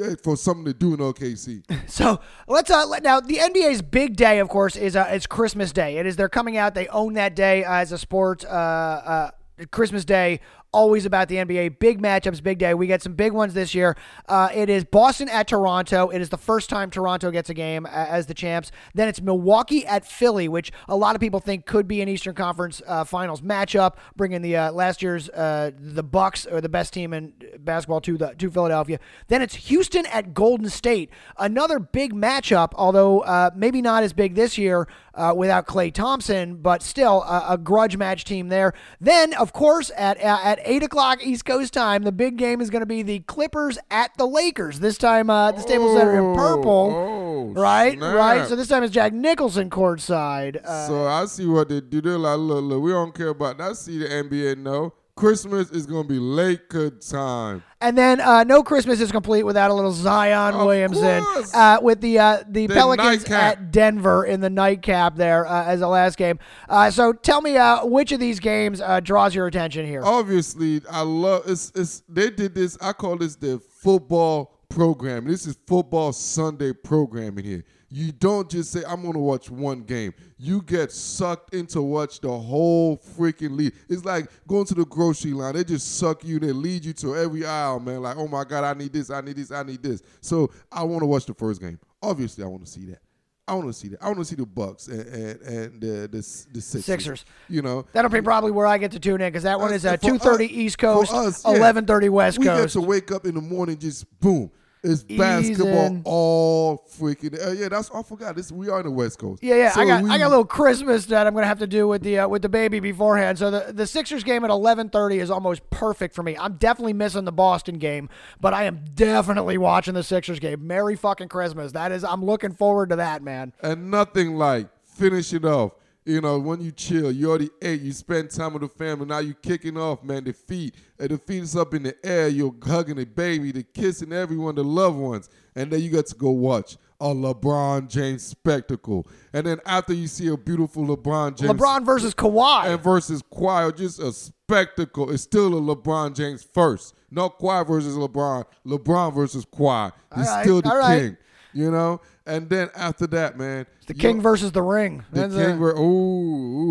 [0.00, 1.62] eh, for something to do in OKC.
[1.90, 5.72] So let's uh let, now the NBA's big day, of course, is uh, it's Christmas
[5.72, 5.98] Day.
[5.98, 6.74] It is they're coming out.
[6.74, 8.44] They own that day uh, as a sport.
[8.44, 9.30] Uh, uh,
[9.70, 10.40] Christmas Day,
[10.72, 11.78] always about the NBA.
[11.78, 12.74] Big matchups, big day.
[12.74, 13.96] We get some big ones this year.
[14.28, 16.08] Uh, it is Boston at Toronto.
[16.08, 18.70] It is the first time Toronto gets a game uh, as the champs.
[18.94, 22.34] Then it's Milwaukee at Philly, which a lot of people think could be an Eastern
[22.34, 26.92] Conference uh, Finals matchup, bringing the uh, last year's uh, the Bucks or the best
[26.92, 28.98] team in basketball to the to Philadelphia.
[29.28, 34.34] Then it's Houston at Golden State, another big matchup, although uh, maybe not as big
[34.34, 38.72] this year uh, without Klay Thompson, but still a, a grudge match team there.
[39.00, 42.70] Then, of course, at uh, at eight o'clock East Coast time, the big game is
[42.70, 44.80] going to be the Clippers at the Lakers.
[44.80, 46.92] This time, uh, the Staples Center in purple.
[46.94, 47.20] Oh,
[47.52, 48.14] Right, snap.
[48.14, 48.46] right.
[48.48, 50.64] So this time it's Jack Nicholson courtside.
[50.64, 52.00] Uh, So I see what they do.
[52.00, 53.70] They're like, look, look, we don't care about that.
[53.70, 54.92] I see the NBA know.
[55.20, 57.62] Christmas is gonna be late good time.
[57.82, 61.22] And then uh, no Christmas is complete without a little Zion Of Williamson
[61.54, 63.58] uh, with the uh, the, The Pelicans nightcap.
[63.58, 66.38] at Denver in the nightcap there uh, as the last game.
[66.70, 70.02] Uh, so tell me uh, which of these games uh, draws your attention here.
[70.02, 72.78] Obviously, I love it's it's they did this.
[72.80, 75.26] I call this the football program.
[75.26, 77.64] This is football Sunday programming here.
[77.92, 80.14] You don't just say I'm gonna watch one game.
[80.38, 83.74] You get sucked into watch the whole freaking league.
[83.88, 85.54] It's like going to the grocery line.
[85.54, 86.38] They just suck you.
[86.38, 88.02] They lead you to every aisle, man.
[88.02, 90.02] Like, oh my god, I need this, I need this, I need this.
[90.20, 91.80] So I want to watch the first game.
[92.00, 93.00] Obviously, I want to see that.
[93.48, 94.00] I want to see that.
[94.00, 96.84] I want to see the Bucks and and, and the the the Sixers.
[96.84, 97.24] Sixers.
[97.48, 99.82] You know, That'll be probably where I get to tune in because that one is
[99.82, 101.56] for two thirty East Coast, us, yeah.
[101.56, 102.74] eleven thirty West we Coast.
[102.76, 104.52] get to wake up in the morning, just boom.
[104.82, 106.02] It's basketball Easing.
[106.04, 107.38] all freaking.
[107.38, 108.34] Uh, yeah, that's I forgot.
[108.34, 109.42] This we are in the West Coast.
[109.42, 109.70] Yeah, yeah.
[109.72, 111.86] So I got we- I got a little Christmas that I'm gonna have to do
[111.86, 113.38] with the uh, with the baby beforehand.
[113.38, 116.36] So the the Sixers game at 11:30 is almost perfect for me.
[116.38, 118.08] I'm definitely missing the Boston game,
[118.40, 120.66] but I am definitely watching the Sixers game.
[120.66, 121.72] Merry fucking Christmas.
[121.72, 123.52] That is, I'm looking forward to that, man.
[123.62, 125.72] and nothing like finish it off.
[126.10, 129.06] You know, when you chill, you already ate, you spend time with the family.
[129.06, 130.24] Now you kicking off, man.
[130.24, 132.26] The feet, uh, the feet is up in the air.
[132.26, 136.16] You're hugging the baby, the kissing everyone, the loved ones, and then you get to
[136.16, 139.06] go watch a LeBron James spectacle.
[139.32, 142.66] And then after you see a beautiful LeBron James LeBron versus Kawhi.
[142.66, 145.12] and versus Kawhi, just a spectacle.
[145.12, 146.96] It's still a LeBron James first.
[147.12, 148.46] No Kawhi versus LeBron.
[148.66, 149.92] LeBron versus Kawhi.
[150.16, 151.00] He's right, still the right.
[151.00, 151.16] king.
[151.52, 152.00] You know?
[152.30, 153.66] And then after that, man.
[153.86, 155.04] the you- King versus the Ring.
[155.12, 155.76] the That's, king ooh,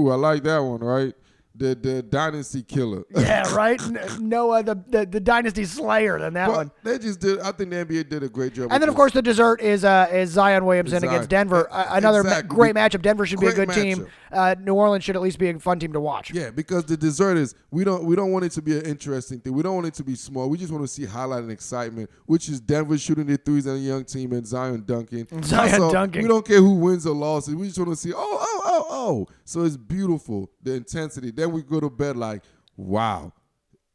[0.08, 1.14] ooh, I like that one, right?
[1.60, 3.04] The the dynasty killer.
[3.16, 3.82] yeah, right.
[3.82, 6.72] N- No, uh, the, the the Dynasty Slayer than that one.
[6.84, 8.70] They just did I think the NBA did a great job.
[8.72, 11.14] And then, of course, the dessert is uh, is Zion Williamson Zion.
[11.14, 11.68] against Denver.
[11.70, 13.02] Uh, another ma- great matchup.
[13.02, 14.08] Denver should be a Great good team.
[14.32, 16.32] Uh, New Orleans should at least be a fun team to watch.
[16.32, 19.40] Yeah, because the dessert is we don't we don't want it to be an interesting
[19.42, 19.54] thing.
[19.54, 20.48] We don't want it to be small.
[20.50, 23.76] We just want to see highlight and excitement, which is Denver shooting their threes and
[23.76, 25.28] a young team and Zion dunking.
[25.44, 25.92] Zion all.
[25.92, 26.22] dunking.
[26.22, 27.56] We don't care who wins or loses.
[27.56, 29.28] We just want to see oh oh oh oh.
[29.44, 31.32] So it's beautiful the intensity.
[31.32, 32.44] Then we go to bed like
[32.78, 33.34] wow,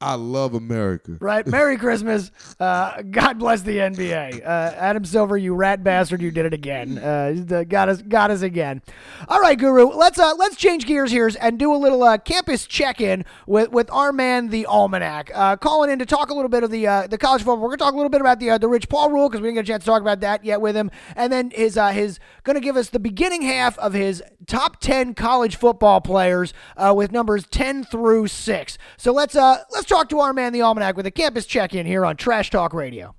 [0.05, 1.17] I love America.
[1.19, 1.47] Right.
[1.47, 2.31] Merry Christmas.
[2.61, 4.43] Uh, God bless the NBA.
[4.45, 6.99] Uh, Adam Silver, you rat bastard, you did it again.
[6.99, 8.83] Uh, got us, got us again.
[9.29, 9.87] All right, Guru.
[9.87, 13.91] Let's uh, let's change gears here and do a little uh, campus check-in with, with
[13.91, 17.07] our man, the Almanac, uh, calling in to talk a little bit of the uh,
[17.07, 17.57] the college football.
[17.57, 19.49] We're gonna talk a little bit about the uh, the Rich Paul rule because we
[19.49, 21.93] didn't get a chance to talk about that yet with him, and then his uh,
[21.93, 26.93] his gonna give us the beginning half of his top ten college football players uh,
[26.95, 28.77] with numbers ten through six.
[28.99, 32.17] So let's uh let's to our man, the Almanac, with a campus check-in here on
[32.17, 33.15] Trash Talk Radio.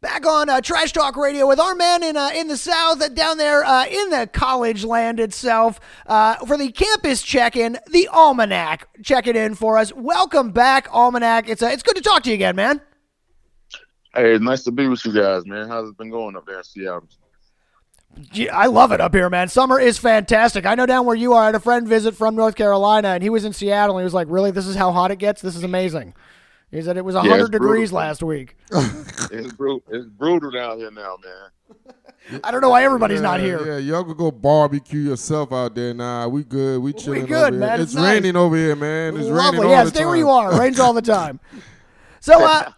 [0.00, 3.08] Back on uh, Trash Talk Radio with our man in uh, in the South, uh,
[3.08, 8.88] down there uh, in the college land itself, uh, for the campus check-in, the Almanac
[9.02, 9.92] checking in for us.
[9.92, 11.46] Welcome back, Almanac.
[11.50, 12.80] It's uh, it's good to talk to you again, man.
[14.14, 15.68] Hey, nice to be with you guys, man.
[15.68, 17.06] How's it been going up there in Seattle?
[18.30, 19.48] Gee, I love it up here, man.
[19.48, 20.66] Summer is fantastic.
[20.66, 23.22] I know down where you are, I had a friend visit from North Carolina, and
[23.22, 25.40] he was in Seattle, and he was like, "Really, this is how hot it gets?
[25.40, 26.14] This is amazing."
[26.70, 27.66] He said it was 100 it's brutal.
[27.72, 28.56] degrees last week.
[29.32, 29.82] It's brutal.
[29.90, 32.40] It's brutal down here now, man.
[32.44, 33.64] I don't know why everybody's not here.
[33.64, 35.94] Yeah, y'all could go barbecue yourself out there.
[35.94, 36.80] Nah, we good.
[36.80, 37.26] We chilling.
[37.26, 37.60] good, over here.
[37.60, 37.80] man.
[37.80, 38.14] It's, It's nice.
[38.14, 39.16] raining over here, man.
[39.16, 39.60] It's Lovely.
[39.60, 40.08] raining all Yeah, the stay time.
[40.08, 40.52] where you are.
[40.52, 41.38] It rains all the time.
[42.22, 42.70] So, uh,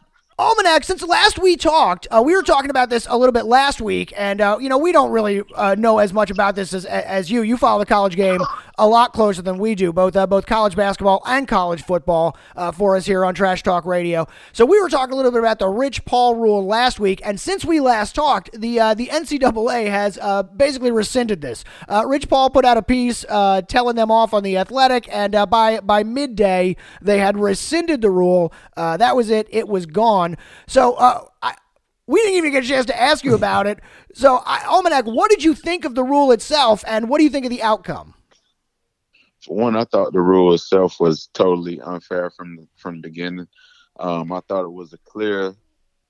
[0.43, 3.81] Almanac, since last we talked, uh, we were talking about this a little bit last
[3.81, 6.85] week, and uh, you know we don't really uh, know as much about this as
[6.85, 7.43] as you.
[7.43, 8.41] You follow the college game
[8.79, 12.73] a lot closer than we do, both uh, both college basketball and college football uh,
[12.73, 14.27] for us here on Trash Talk Radio.
[14.53, 17.39] So we were talking a little bit about the Rich Paul rule last week, and
[17.39, 21.65] since we last talked, the uh, the NCAA has uh, basically rescinded this.
[21.89, 25.33] Uh, Rich Paul put out a piece uh, telling them off on the Athletic, and
[25.51, 28.53] by by midday they had rescinded the rule.
[28.77, 30.37] That was it; it was gone.
[30.67, 31.29] So.
[32.09, 33.79] We didn't even get a chance to ask you about it.
[34.13, 37.31] So, I, Almanac, what did you think of the rule itself, and what do you
[37.31, 38.15] think of the outcome?
[39.45, 43.49] For one, I thought the rule itself was totally unfair from the, from the beginning.
[43.99, 45.55] Um, I thought it was a clear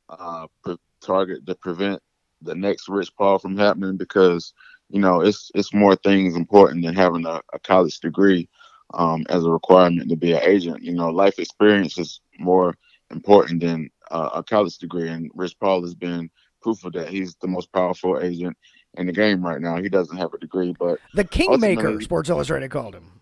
[0.08, 2.00] uh, pre- target to prevent
[2.42, 4.52] the next Rich Paul from happening because
[4.90, 8.48] you know it's it's more things important than having a, a college degree
[8.94, 10.82] um, as a requirement to be an agent.
[10.82, 12.76] You know, life experience is more
[13.10, 17.08] important than uh, a college degree, and Rich Paul has been proof of that.
[17.08, 18.56] He's the most powerful agent
[18.94, 19.76] in the game right now.
[19.76, 23.21] He doesn't have a degree, but The Kingmaker, Sports Illustrated called him.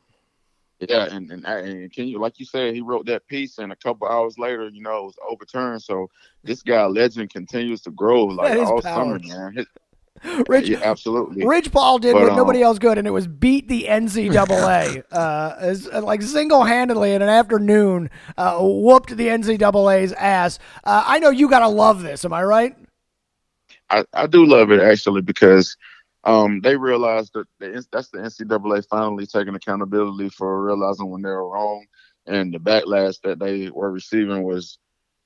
[0.88, 3.76] Yeah, and, and and can you like you said, he wrote that piece, and a
[3.76, 5.82] couple hours later, you know, it was overturned.
[5.82, 6.08] So
[6.42, 9.18] this guy legend continues to grow like is all power.
[9.18, 9.52] summer, man.
[9.56, 9.66] His-
[10.48, 11.46] Rich, yeah, absolutely.
[11.46, 15.02] Rich Paul did But, what um, nobody else could, and it was beat the NCAA,
[15.12, 20.58] uh, as, like single handedly in an afternoon, uh, whooped the NCAA's ass.
[20.84, 22.26] Uh, I know you gotta love this.
[22.26, 22.76] Am I right?
[23.88, 25.76] I, I do love it actually because
[26.24, 31.30] um, they realized that the, that's the NCAA finally taking accountability for realizing when they
[31.30, 31.86] were wrong,
[32.26, 34.78] and the backlash that they were receiving was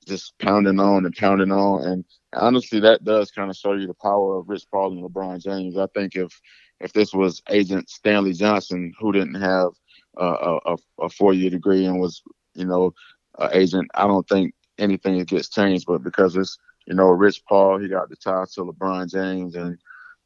[0.07, 1.83] just pounding on and pounding on.
[1.83, 5.43] And honestly, that does kind of show you the power of Rich Paul and LeBron
[5.43, 5.77] James.
[5.77, 6.39] I think if
[6.79, 9.71] if this was Agent Stanley Johnson, who didn't have
[10.19, 12.21] uh, a, a, four year degree and was,
[12.53, 12.93] you know,
[13.37, 15.85] uh, agent, I don't think anything gets changed.
[15.87, 19.77] But because it's you know, Rich Paul, he got the ties to LeBron James and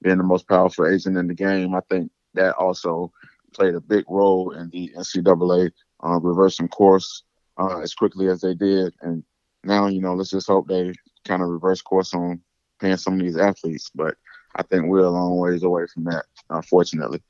[0.01, 1.75] being the most powerful agent in the game.
[1.75, 3.11] I think that also
[3.53, 5.71] played a big role in the NCAA
[6.03, 7.23] uh, reversing course
[7.57, 8.93] uh, as quickly as they did.
[9.01, 9.23] And
[9.63, 10.93] now, you know, let's just hope they
[11.25, 12.41] kind of reverse course on
[12.79, 13.91] paying some of these athletes.
[13.93, 14.15] But
[14.55, 17.21] I think we're a long ways away from that, unfortunately.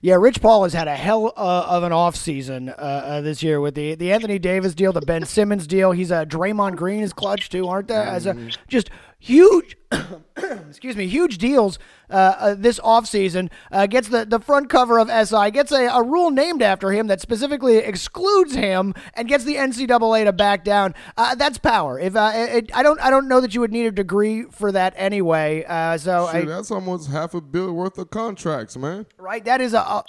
[0.00, 3.60] Yeah, Rich Paul has had a hell uh, of an offseason uh, uh, this year
[3.60, 5.90] with the the Anthony Davis deal, the Ben Simmons deal.
[5.90, 8.02] He's a uh, Draymond Green is Klutch too, aren't there?
[8.02, 8.48] As a mm-hmm.
[8.68, 9.76] just huge,
[10.68, 11.78] excuse me, huge deals
[12.10, 13.50] uh, uh, this offseason.
[13.70, 17.08] Uh, gets the, the front cover of SI, gets a, a rule named after him
[17.08, 20.94] that specifically excludes him, and gets the NCAA to back down.
[21.16, 21.98] Uh, that's power.
[21.98, 24.72] If uh, it, I don't, I don't know that you would need a degree for
[24.72, 25.64] that anyway.
[25.64, 29.06] Uh, so I, that's almost half a bill worth of contracts, man.
[29.18, 29.44] Right.
[29.44, 29.80] That is a.
[29.80, 30.04] a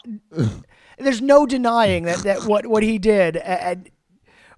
[0.98, 3.38] there's no denying that, that what what he did.
[3.38, 3.90] And,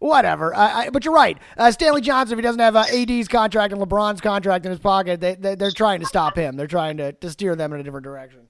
[0.01, 0.53] whatever.
[0.55, 1.37] I, I, but you're right.
[1.55, 4.79] Uh, Stanley Johnson, if he doesn't have uh, AD's contract and LeBron's contract in his
[4.79, 6.57] pocket, they, they, are trying to stop him.
[6.57, 8.47] They're trying to, to steer them in a different direction.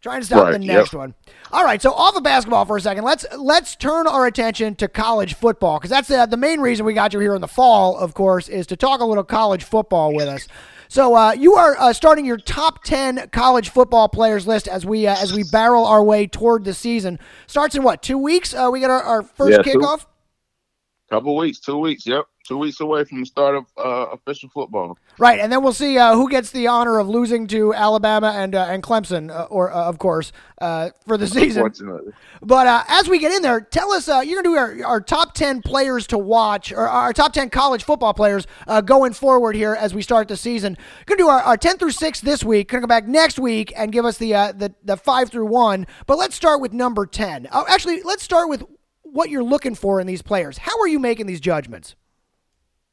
[0.00, 0.98] Trying to stop right, the next yep.
[0.98, 1.14] one.
[1.50, 4.86] All right, so off of basketball for a second, let's let's turn our attention to
[4.86, 7.98] college football because that's the, the main reason we got you here in the fall.
[7.98, 10.46] Of course, is to talk a little college football with us.
[10.86, 15.08] So uh, you are uh, starting your top ten college football players list as we
[15.08, 17.18] uh, as we barrel our way toward the season.
[17.48, 18.54] Starts in what two weeks?
[18.54, 20.06] Uh, we get our, our first yeah, kickoff.
[21.10, 22.06] Couple weeks, two weeks.
[22.06, 24.98] Yep, two weeks away from the start of uh, official football.
[25.18, 28.54] Right, and then we'll see uh, who gets the honor of losing to Alabama and
[28.54, 31.72] uh, and Clemson, uh, or uh, of course, uh, for the season.
[32.42, 35.62] But as we get in there, tell us you're gonna do our, our, top ten
[35.62, 38.46] players to watch, or our top ten college football players
[38.84, 40.76] going forward here as we start the season.
[41.06, 42.68] Gonna do our, our ten through six this week.
[42.68, 45.86] Gonna come back next week and give us the the the five through one.
[46.06, 47.48] But let's start with number ten.
[47.50, 48.62] Oh, actually, let's start with
[49.12, 50.58] what you're looking for in these players.
[50.58, 51.96] How are you making these judgments?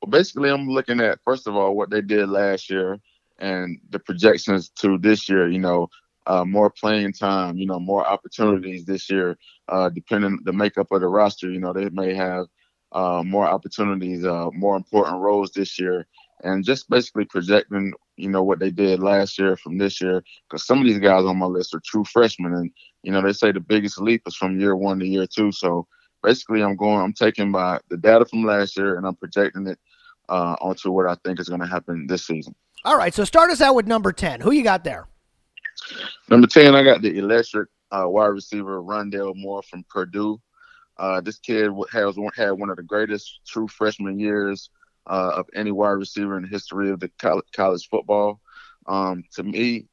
[0.01, 2.99] Well, basically, I'm looking at first of all what they did last year
[3.39, 5.47] and the projections to this year.
[5.49, 5.89] You know,
[6.28, 7.58] uh, more playing time.
[7.58, 9.38] You know, more opportunities this year.
[9.67, 12.45] Uh, depending the makeup of the roster, you know, they may have
[12.91, 16.08] uh, more opportunities, uh, more important roles this year,
[16.43, 17.93] and just basically projecting.
[18.17, 21.25] You know what they did last year from this year, because some of these guys
[21.25, 22.71] on my list are true freshmen, and
[23.04, 25.51] you know they say the biggest leap is from year one to year two.
[25.51, 25.86] So
[26.26, 29.80] basically I'm going, I'm taking my the data from last year and I'm projecting it
[30.28, 32.56] uh, onto what I think is going to happen this season.
[32.84, 34.42] All right, so start us out with number ten.
[34.42, 35.08] Who you got there?
[36.30, 40.42] Number ten, I got the electric uh, wide receiver Rondale Moore from Purdue.
[40.98, 44.70] Uh, this kid has had one of the greatest true freshman years
[45.08, 47.12] uh, of any wide receiver in the history of the
[47.54, 48.40] college football.
[48.88, 49.88] Um, to me,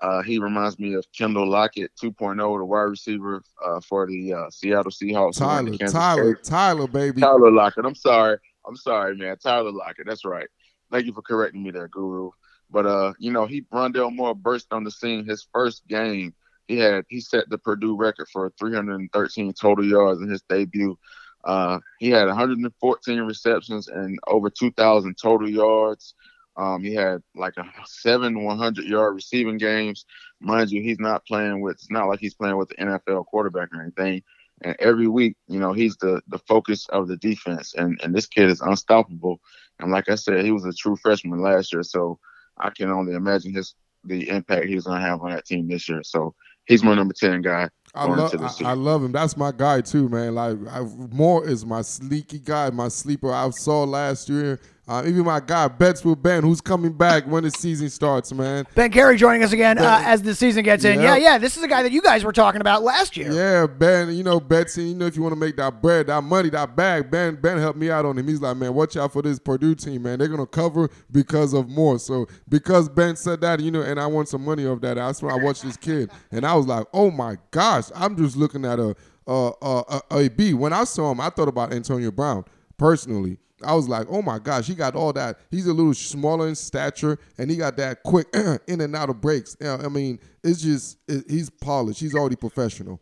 [0.00, 4.50] uh, he reminds me of Kendall Lockett 2.0, the wide receiver uh, for the uh,
[4.50, 5.38] Seattle Seahawks.
[5.38, 6.44] Tyler, Tyler, State.
[6.44, 7.20] Tyler, baby.
[7.20, 7.84] Tyler Lockett.
[7.84, 8.38] I'm sorry.
[8.66, 9.36] I'm sorry, man.
[9.38, 10.06] Tyler Lockett.
[10.06, 10.46] That's right.
[10.90, 12.30] Thank you for correcting me there, Guru.
[12.70, 16.34] But uh, you know, he Rondale Moore burst on the scene his first game.
[16.66, 20.98] He had he set the Purdue record for 313 total yards in his debut.
[21.44, 26.14] Uh, he had 114 receptions and over 2,000 total yards.
[26.58, 30.04] Um, he had like a seven 100 yard receiving games.
[30.40, 31.76] Mind you, he's not playing with.
[31.76, 34.22] It's not like he's playing with the NFL quarterback or anything.
[34.62, 37.74] And every week, you know, he's the the focus of the defense.
[37.74, 39.40] And and this kid is unstoppable.
[39.78, 42.18] And like I said, he was a true freshman last year, so
[42.58, 46.02] I can only imagine his the impact he's gonna have on that team this year.
[46.02, 46.34] So
[46.66, 47.68] he's my number ten guy.
[47.94, 49.12] I love I, I, love him.
[49.12, 50.34] That's my guy too, man.
[50.34, 53.32] Like I, Moore is my sleeky guy, my sleeper.
[53.32, 57.44] I saw last year uh, even my guy Bets with Ben, who's coming back when
[57.44, 58.66] the season starts, man.
[58.74, 61.00] Ben Carey joining us again uh, as the season gets in.
[61.00, 61.36] Yeah, yeah.
[61.36, 63.30] This is a guy that you guys were talking about last year.
[63.30, 64.14] Yeah, Ben.
[64.14, 64.84] You know, Betsy.
[64.84, 67.36] You know, if you want to make that bread, that money, that bag, Ben.
[67.36, 68.26] Ben helped me out on him.
[68.26, 70.18] He's like, man, watch out for this Purdue team, man.
[70.18, 71.98] They're gonna cover because of more.
[71.98, 74.94] So because Ben said that, you know, and I want some money off that.
[74.94, 78.36] That's when I watched this kid, and I was like, oh my gosh, I'm just
[78.36, 78.96] looking at a
[79.26, 80.54] a, a, a B.
[80.54, 82.44] When I saw him, I thought about Antonio Brown
[82.78, 83.38] personally.
[83.64, 85.38] I was like, oh my gosh, he got all that.
[85.50, 88.28] He's a little smaller in stature, and he got that quick
[88.66, 89.56] in and out of breaks.
[89.64, 92.00] I mean, it's just it, he's polished.
[92.00, 93.00] He's already professional.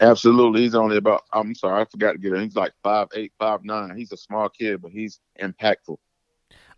[0.00, 1.22] Absolutely, he's only about.
[1.32, 2.42] I'm sorry, I forgot to get him.
[2.42, 3.96] He's like five eight, five nine.
[3.96, 5.96] He's a small kid, but he's impactful.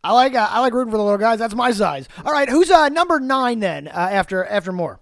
[0.02, 1.38] I like uh, I like rooting for the little guys.
[1.38, 2.06] That's my size.
[2.24, 3.88] All right, who's uh, number nine then?
[3.88, 5.00] Uh, after after Moore.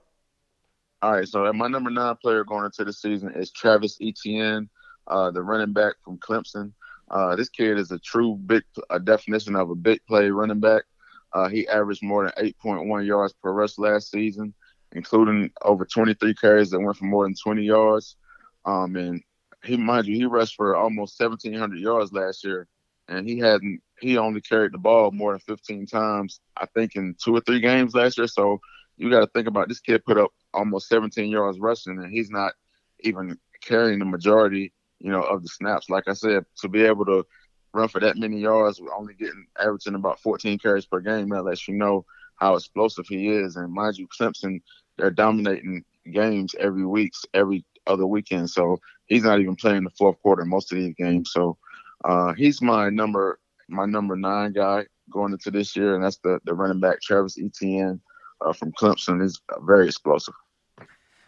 [1.03, 4.71] All right, so my number nine player going into the season is Travis Etienne,
[5.09, 6.73] uh, the running back from Clemson.
[7.13, 10.85] Uh, this kid is a true big a definition of a big play running back.
[11.33, 14.55] Uh, he averaged more than 8.1 yards per rush last season,
[14.93, 18.17] including over 23 carries that went for more than 20 yards.
[18.65, 19.23] Um, and
[19.65, 22.69] he, mind you, he rushed for almost 1,700 yards last year
[23.09, 23.81] and he hadn't.
[24.01, 27.61] He only carried the ball more than 15 times, I think, in two or three
[27.61, 28.27] games last year.
[28.27, 28.61] So
[28.97, 32.31] you got to think about this kid put up almost 17 yards rushing, and he's
[32.31, 32.55] not
[33.01, 34.73] even carrying the majority,
[35.03, 35.91] you know, of the snaps.
[35.91, 37.27] Like I said, to be able to
[37.75, 41.43] run for that many yards, we're only getting averaging about 14 carries per game, that
[41.43, 42.05] lets you know
[42.37, 43.57] how explosive he is.
[43.57, 44.61] And mind you, Clemson,
[44.97, 48.51] they're dominating games every week, every other weekend.
[48.51, 51.31] So he's not even playing the fourth quarter most of these games.
[51.33, 51.57] So
[52.05, 53.39] uh, he's my number
[53.69, 57.39] my number nine guy going into this year, and that's the the running back Travis
[57.39, 58.01] Etienne
[58.41, 59.23] uh, from Clemson.
[59.23, 60.35] is very explosive.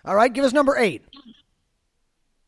[0.04, 1.02] All right, give us number eight.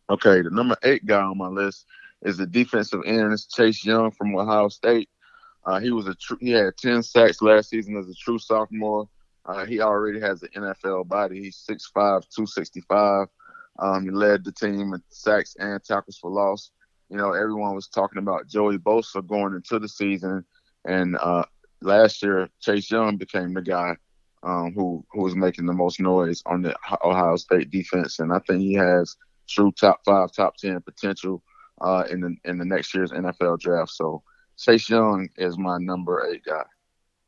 [0.08, 1.86] Okay, the number eight guy on my list
[2.22, 3.36] is the defensive end.
[3.52, 5.08] Chase Young from Ohio State.
[5.64, 9.08] Uh, he was a tr- he had 10 sacks last season as a true sophomore.
[9.44, 11.42] Uh, he already has an NFL body.
[11.42, 13.26] He's 6'5", 265.
[13.78, 16.70] Um, he led the team in sacks and tackles for loss.
[17.10, 20.44] You know, everyone was talking about Joey Bosa going into the season,
[20.84, 21.44] and uh,
[21.80, 23.96] last year Chase Young became the guy
[24.42, 28.40] um, who who was making the most noise on the Ohio State defense, and I
[28.40, 29.16] think he has
[29.48, 31.42] true top five, top ten potential
[31.80, 33.90] uh, in the in the next year's NFL draft.
[33.90, 34.22] So
[34.58, 36.64] Chase Young is my number eight guy.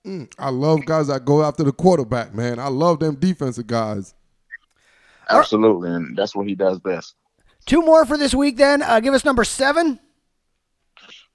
[0.07, 2.59] Mm, I love guys that go after the quarterback, man.
[2.59, 4.15] I love them defensive guys.
[5.29, 7.15] Absolutely, and that's what he does best.
[7.67, 8.83] Two more for this week, then.
[8.83, 10.01] Uh, give us number seven.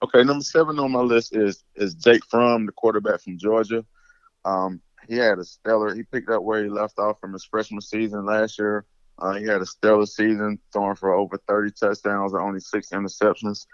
[0.02, 3.86] Okay, number seven on my list is is Jake Fromm, the quarterback from Georgia.
[4.44, 5.94] Um, he had a stellar.
[5.94, 8.86] He picked up where he left off from his freshman season last year.
[9.20, 13.66] Uh, he had a stellar season, throwing for over 30 touchdowns and only six interceptions.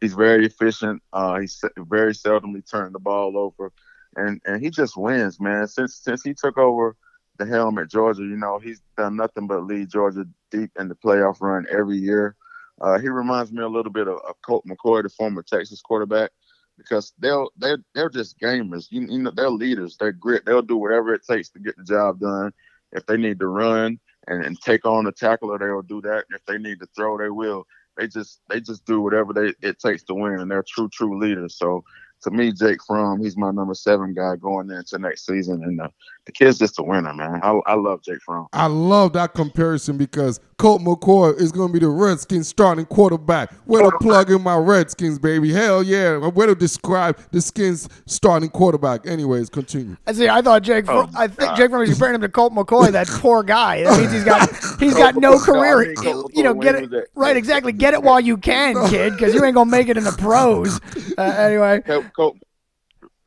[0.00, 1.02] He's very efficient.
[1.12, 3.72] Uh, he's very seldomly turned the ball over,
[4.16, 5.66] and and he just wins, man.
[5.66, 6.96] Since since he took over
[7.38, 10.94] the helm at Georgia, you know he's done nothing but lead Georgia deep in the
[10.94, 12.36] playoff run every year.
[12.80, 16.30] Uh, he reminds me a little bit of, of Colt McCoy, the former Texas quarterback
[16.78, 18.86] because they'll they they're just gamers.
[18.90, 19.96] You, you know, they're leaders.
[19.98, 20.46] They're grit.
[20.46, 22.52] They'll do whatever it takes to get the job done.
[22.92, 26.24] If they need to run and, and take on the tackler, they'll do that.
[26.30, 27.64] If they need to throw, they will.
[27.96, 31.18] They just they just do whatever they it takes to win, and they're true true
[31.18, 31.56] leaders.
[31.58, 31.82] So
[32.22, 35.88] to me, Jake Fromm, he's my number seven guy going into next season, and uh,
[36.28, 37.40] the kid's just a winner, man.
[37.42, 38.48] I, I love Jake Fromm.
[38.52, 43.50] I love that comparison because Colt McCoy is going to be the Redskins starting quarterback.
[43.66, 45.54] Way to plug in my Redskins, baby.
[45.54, 46.18] Hell yeah.
[46.18, 49.06] Way to describe the Skins starting quarterback.
[49.06, 49.96] Anyways, continue.
[50.06, 50.28] I see.
[50.28, 50.84] I thought Jake.
[50.88, 52.92] Oh, I think Jake Fromm is comparing him to Colt McCoy.
[52.92, 53.84] That poor guy.
[53.84, 55.94] That means he's got he's got no career.
[56.34, 57.38] You know, get it right.
[57.38, 57.72] Exactly.
[57.72, 60.78] Get it while you can, kid, because you ain't gonna make it in the pros.
[61.18, 61.80] Uh, anyway.
[62.14, 62.36] Colt,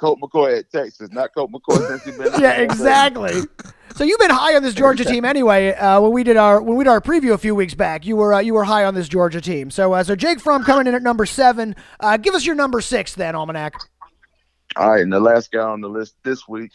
[0.02, 2.42] Colt McCoy at Texas, not Colt McCoy since he's been.
[2.42, 3.40] yeah, exactly.
[3.96, 5.74] So you've been high on this Georgia team anyway.
[5.74, 8.16] Uh, when we did our when we did our preview a few weeks back, you
[8.16, 9.70] were uh, you were high on this Georgia team.
[9.70, 11.76] So uh, so Jake Fromm coming in at number seven.
[12.00, 13.76] Uh, give us your number six then, Almanac.
[14.76, 16.72] All right, and the last guy on the list this week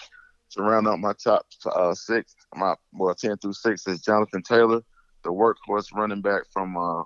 [0.51, 4.83] to round out my top uh, six, my well ten through six is Jonathan Taylor,
[5.25, 7.03] the workhorse running back from uh,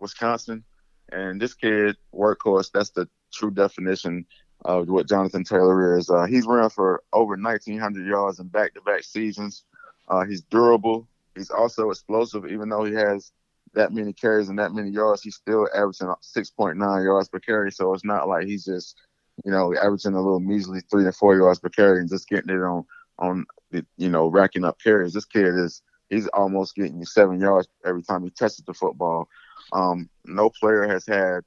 [0.00, 0.64] Wisconsin.
[1.12, 4.26] And this kid, workhorse, that's the true definition
[4.64, 6.08] of what Jonathan Taylor is.
[6.10, 9.64] Uh, he's run for over 1,900 yards in back-to-back seasons.
[10.08, 11.08] Uh, he's durable.
[11.34, 13.32] He's also explosive, even though he has
[13.74, 15.22] that many carries and that many yards.
[15.22, 17.72] He's still averaging 6.9 yards per carry.
[17.72, 18.96] So it's not like he's just,
[19.44, 22.54] you know, averaging a little measly three to four yards per carry and just getting
[22.54, 22.84] it on
[23.18, 25.12] on the, you know, racking up carries.
[25.12, 29.28] This kid is he's almost getting you seven yards every time he touches the football.
[29.72, 31.42] Um, no player has had,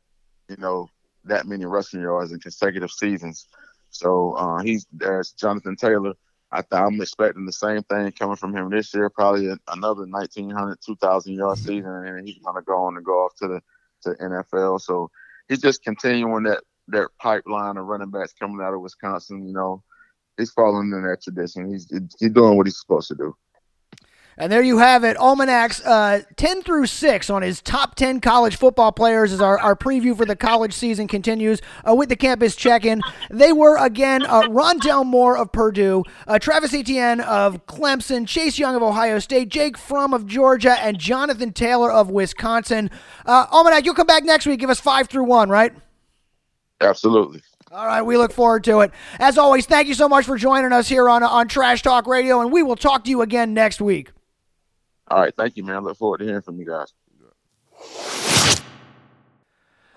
[0.50, 0.90] you know,
[1.26, 3.48] that many rushing yards in consecutive seasons.
[3.90, 6.14] So uh, he's there's Jonathan Taylor.
[6.52, 9.10] I th- I'm expecting the same thing coming from him this year.
[9.10, 11.68] Probably another 1,900, 2,000 yard mm-hmm.
[11.68, 13.62] season, and he's gonna go on and go off to the
[14.04, 14.82] to NFL.
[14.82, 15.10] So
[15.48, 19.48] he's just continuing that that pipeline of running backs coming out of Wisconsin.
[19.48, 19.84] You know,
[20.38, 21.72] he's following in that tradition.
[21.72, 23.36] He's he's doing what he's supposed to do.
[24.38, 25.16] And there you have it.
[25.16, 29.78] Almanac's uh, 10 through 6 on his top 10 college football players as our, our
[29.78, 33.02] preview for the college season continues uh, with the campus check in.
[33.30, 38.76] They were, again, uh, Rondale Moore of Purdue, uh, Travis Etienne of Clemson, Chase Young
[38.76, 42.92] of Ohio State, Jake Fromm of Georgia, and Jonathan Taylor of Wisconsin.
[43.26, 44.60] Uh, Almanac, you'll come back next week.
[44.60, 45.72] Give us 5 through 1, right?
[46.82, 47.42] Absolutely.
[47.72, 48.92] All right, we look forward to it.
[49.18, 52.42] As always, thank you so much for joining us here on, on Trash Talk Radio,
[52.42, 54.12] and we will talk to you again next week.
[55.08, 55.34] All right.
[55.36, 55.76] Thank you, man.
[55.76, 56.94] I look forward to hearing from you guys.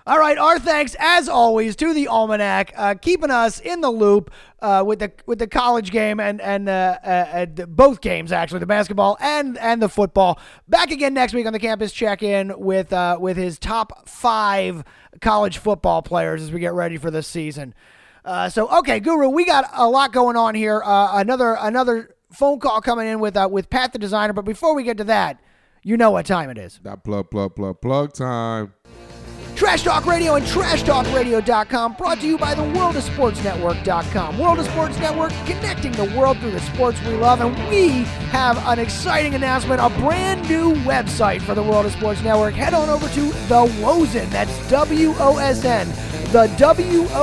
[0.09, 4.31] All right, our thanks as always to the Almanac, uh, keeping us in the loop
[4.59, 8.65] uh, with the with the college game and and uh, uh, both games actually, the
[8.65, 10.39] basketball and and the football.
[10.67, 14.83] Back again next week on the campus check in with uh, with his top five
[15.21, 17.75] college football players as we get ready for this season.
[18.25, 20.81] Uh, so okay, Guru, we got a lot going on here.
[20.83, 24.83] another another phone call coming in with uh, with Pat the designer, but before we
[24.83, 25.41] get to that,
[25.83, 26.79] you know what time it is.
[26.83, 28.73] That plug plug plug plug time.
[29.59, 34.39] Trash Talk Radio and TrashTalkRadio.com, brought to you by the World of Sports Network.com.
[34.39, 37.41] World of Sports Network, connecting the world through the sports we love.
[37.41, 42.23] And we have an exciting announcement, a brand new website for the World of Sports
[42.23, 42.53] Network.
[42.53, 45.13] Head on over to The Wosen, that's W
[46.31, 47.19] The WOSN.com.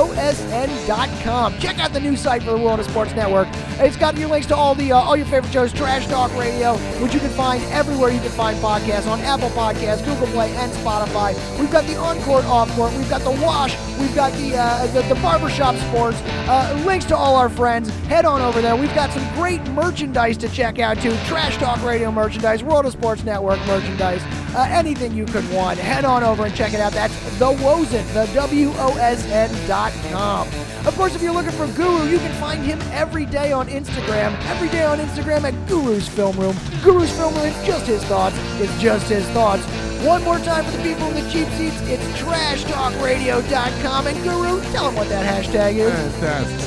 [1.59, 3.47] Check out the new site for the World of Sports Network.
[3.79, 6.75] It's got your links to all the uh, all your favorite shows, Trash Talk Radio,
[7.01, 10.69] which you can find everywhere you can find podcasts on Apple Podcasts, Google Play, and
[10.73, 11.33] Spotify.
[11.57, 12.91] We've got the on-court, off-court.
[12.93, 13.77] We've got the wash.
[13.97, 16.17] We've got the uh, the, the barbershop sports.
[16.49, 17.89] Uh, links to all our friends.
[18.07, 18.75] Head on over there.
[18.75, 21.15] We've got some great merchandise to check out too.
[21.27, 24.21] Trash Talk Radio merchandise, World of Sports Network merchandise,
[24.53, 25.79] uh, anything you could want.
[25.79, 26.91] Head on over and check it out.
[26.91, 30.47] That's the Wosen, the W O OSN.com.
[30.85, 34.33] Of course, if you're looking for Guru, you can find him every day on Instagram.
[34.45, 36.55] Every day on Instagram at Guru's Film Room.
[36.83, 38.35] Guru's Film Room is just his thoughts.
[38.59, 39.63] It's just his thoughts.
[40.05, 44.07] One more time for the people in the cheap seats, it's trashtalkradio.com.
[44.07, 45.93] And Guru, tell them what that hashtag is.
[45.93, 46.65] And that's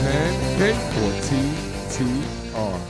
[0.59, 2.90] 10K4TTR.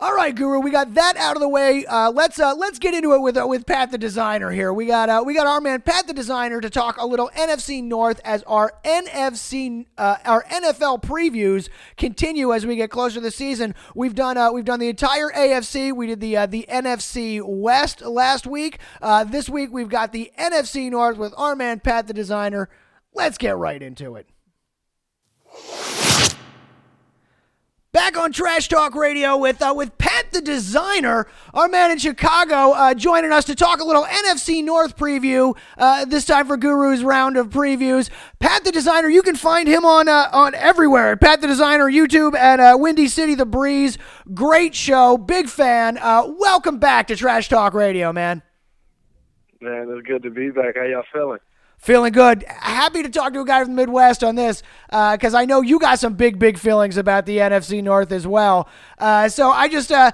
[0.00, 1.86] All right, Guru, we got that out of the way.
[1.86, 4.72] Uh, let's uh, let's get into it with uh, with Pat the designer here.
[4.72, 7.82] We got uh, we got our man Pat the designer to talk a little NFC
[7.82, 13.30] North as our NFC uh, our NFL previews continue as we get closer to the
[13.30, 13.72] season.
[13.94, 15.94] We've done uh, we've done the entire AFC.
[15.94, 18.80] We did the the NFC West last week.
[19.26, 22.68] this week we've got the NFC North with our man Pat the designer.
[23.14, 24.28] Let's get right into it.
[27.94, 32.72] Back on Trash Talk Radio with uh, with Pat the designer, our man in Chicago,
[32.72, 35.56] uh, joining us to talk a little NFC North preview.
[35.78, 38.10] Uh, this time for Guru's round of previews.
[38.40, 41.16] Pat the designer, you can find him on uh, on everywhere.
[41.16, 43.96] Pat the designer, YouTube at uh, Windy City the Breeze.
[44.34, 45.96] Great show, big fan.
[45.98, 48.42] Uh, welcome back to Trash Talk Radio, man.
[49.60, 50.74] Man, it's good to be back.
[50.74, 51.38] How y'all feeling?
[51.84, 52.46] Feeling good.
[52.48, 55.60] Happy to talk to a guy from the Midwest on this because uh, I know
[55.60, 58.70] you got some big, big feelings about the NFC North as well.
[58.96, 60.10] Uh, so I just, uh,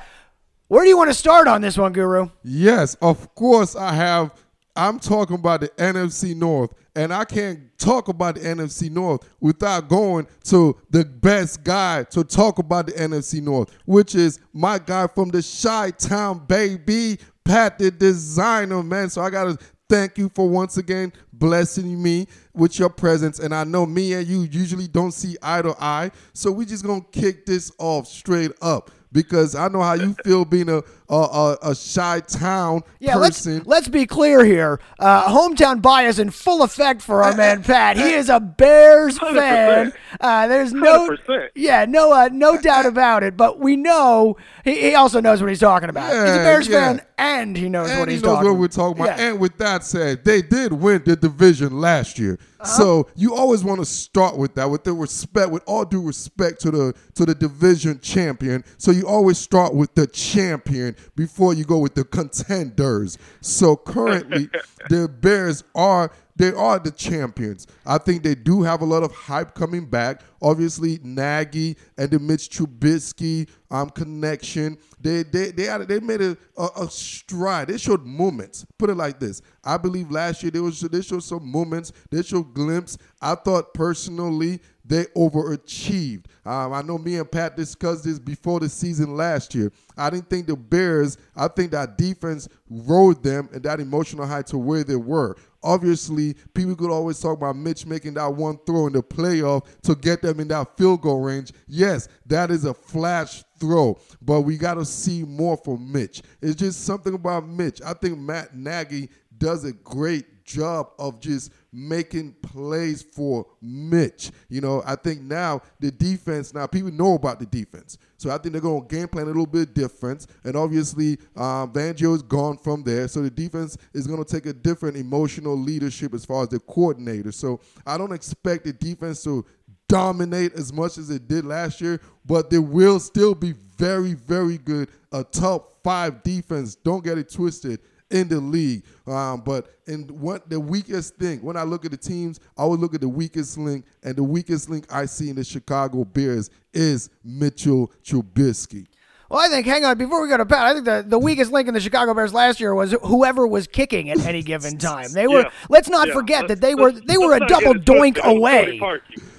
[0.66, 2.28] where do you want to start on this one, Guru?
[2.42, 4.34] Yes, of course I have.
[4.74, 9.88] I'm talking about the NFC North, and I can't talk about the NFC North without
[9.88, 15.06] going to the best guy to talk about the NFC North, which is my guy
[15.06, 19.08] from the Chi Town, baby, Pat the designer, man.
[19.08, 23.40] So I got to thank you for once again blessing me with your presence.
[23.40, 26.12] And I know me and you usually don't see eye to eye.
[26.32, 30.44] So we just gonna kick this off straight up because I know how you feel
[30.44, 33.56] being a a, a, a Chi-Town yeah, person.
[33.56, 34.80] Let's, let's be clear here.
[34.98, 37.96] Uh, hometown bias in full effect for our man Pat.
[37.96, 39.34] He is a Bears 100%.
[39.34, 39.92] fan.
[40.20, 41.48] Uh, there's no 100%.
[41.56, 43.36] yeah, no uh, no doubt about it.
[43.36, 46.12] But we know he, he also knows what he's talking about.
[46.12, 46.80] Yeah, he's a Bears yeah.
[46.80, 49.18] fan and he knows and what he's he knows talking what we're talking about.
[49.18, 49.30] Yeah.
[49.30, 52.38] And with that said, they did win the division last year.
[52.60, 52.76] Uh-huh.
[52.76, 56.60] So you always want to start with that, with the respect, with all due respect
[56.62, 58.64] to the to the division champion.
[58.76, 63.16] So you always start with the champion before you go with the contenders.
[63.40, 64.50] So currently,
[64.90, 67.66] the Bears are they are the champions.
[67.84, 70.22] I think they do have a lot of hype coming back.
[70.40, 74.78] Obviously, Nagy and the Mitch Trubisky um, connection.
[74.98, 77.68] They they they had, they made a, a, a, stride.
[77.68, 78.64] They showed moments.
[78.78, 79.42] Put it like this.
[79.62, 81.92] I believe last year they was they showed some moments.
[82.10, 82.96] They showed glimpse.
[83.20, 86.24] I thought personally they overachieved.
[86.44, 89.70] Um, I know me and Pat discussed this before the season last year.
[89.96, 94.42] I didn't think the Bears, I think that defense rode them and that emotional high
[94.42, 95.36] to where they were.
[95.62, 99.94] Obviously, people could always talk about Mitch making that one throw in the playoff to
[99.94, 101.52] get them in that field goal range.
[101.66, 106.22] Yes, that is a flash throw, but we got to see more from Mitch.
[106.40, 107.82] It's just something about Mitch.
[107.82, 114.30] I think Matt Nagy does a great job of just making plays for Mitch.
[114.48, 117.98] You know, I think now the defense, now people know about the defense.
[118.16, 120.26] So I think they're going to game plan a little bit different.
[120.44, 123.08] And obviously, um, Fangio is gone from there.
[123.08, 126.60] So the defense is going to take a different emotional leadership as far as the
[126.60, 127.32] coordinator.
[127.32, 129.44] So I don't expect the defense to
[129.88, 134.58] dominate as much as it did last year, but they will still be very, very
[134.58, 134.88] good.
[135.12, 137.80] A top five defense, don't get it twisted,
[138.10, 138.84] in the league.
[139.06, 142.80] Um, but in what the weakest thing, when I look at the teams, I would
[142.80, 146.50] look at the weakest link, and the weakest link I see in the Chicago Bears
[146.72, 148.86] is Mitchell Trubisky.
[149.28, 151.52] Well, I think, hang on, before we go to Pat, I think the, the weakest
[151.52, 155.12] link in the Chicago Bears last year was whoever was kicking at any given time.
[155.12, 155.42] They were.
[155.42, 155.50] Yeah.
[155.68, 156.14] Let's not Yeah.
[156.14, 158.80] forget Let's- that they were they were a double it doink It away.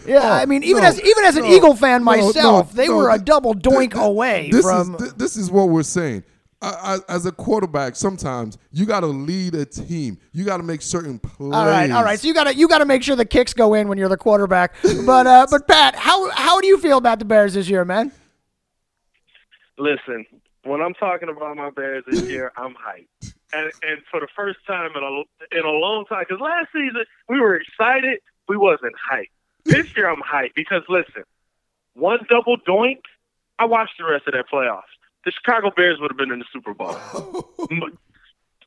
[0.07, 2.25] Yeah, Oh, I mean, even no, as even as an no, Eagle fan no, no,
[2.25, 4.95] myself, they no, were a th- double th- doink th- away this from.
[4.95, 6.23] Is, th- this is what we're saying.
[6.61, 6.67] I,
[7.07, 10.19] I, as a quarterback, sometimes you got to lead a team.
[10.31, 11.53] You got to make certain plays.
[11.53, 12.19] all right, all right.
[12.19, 14.09] So you got to you got to make sure the kicks go in when you're
[14.09, 14.75] the quarterback.
[15.05, 18.11] But uh, but Pat, how how do you feel about the Bears this year, man?
[19.77, 20.25] Listen,
[20.63, 24.59] when I'm talking about my Bears this year, I'm hyped, and and for the first
[24.67, 26.25] time in a in a long time.
[26.27, 29.29] Because last season we were excited, we wasn't hyped.
[29.65, 31.23] This year I'm hyped because listen,
[31.93, 33.01] one double doink,
[33.57, 34.81] I watched the rest of that playoffs.
[35.25, 36.95] The Chicago Bears would have been in the Super Bowl.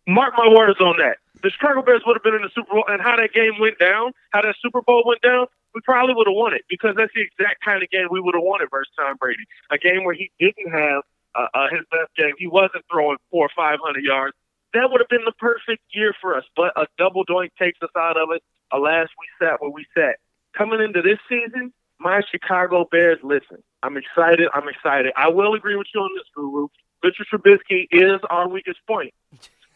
[0.06, 1.18] Mark my words on that.
[1.42, 3.78] The Chicago Bears would have been in the Super Bowl, and how that game went
[3.78, 7.12] down, how that Super Bowl went down, we probably would have won it because that's
[7.14, 9.42] the exact kind of game we would have won it versus Tom Brady.
[9.70, 11.02] A game where he didn't have
[11.34, 12.32] uh, uh, his best game.
[12.38, 14.36] He wasn't throwing four or five hundred yards.
[14.72, 16.44] That would have been the perfect year for us.
[16.56, 18.42] But a double doink takes us out of it.
[18.72, 20.16] Alas, we sat where we sat.
[20.56, 23.18] Coming into this season, my Chicago Bears.
[23.22, 24.48] Listen, I'm excited.
[24.52, 25.12] I'm excited.
[25.16, 26.68] I will agree with you on this, Guru.
[27.02, 29.12] Mitchell Trubisky is our weakest point,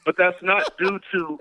[0.04, 1.38] but that's not due to.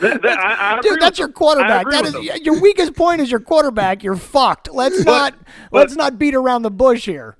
[0.00, 1.88] That, that, I, I Dude, that's your quarterback.
[1.90, 4.04] That is your weakest point is your quarterback.
[4.04, 4.70] You're fucked.
[4.72, 5.34] Let's not
[5.70, 7.36] but- let's not beat around the bush here.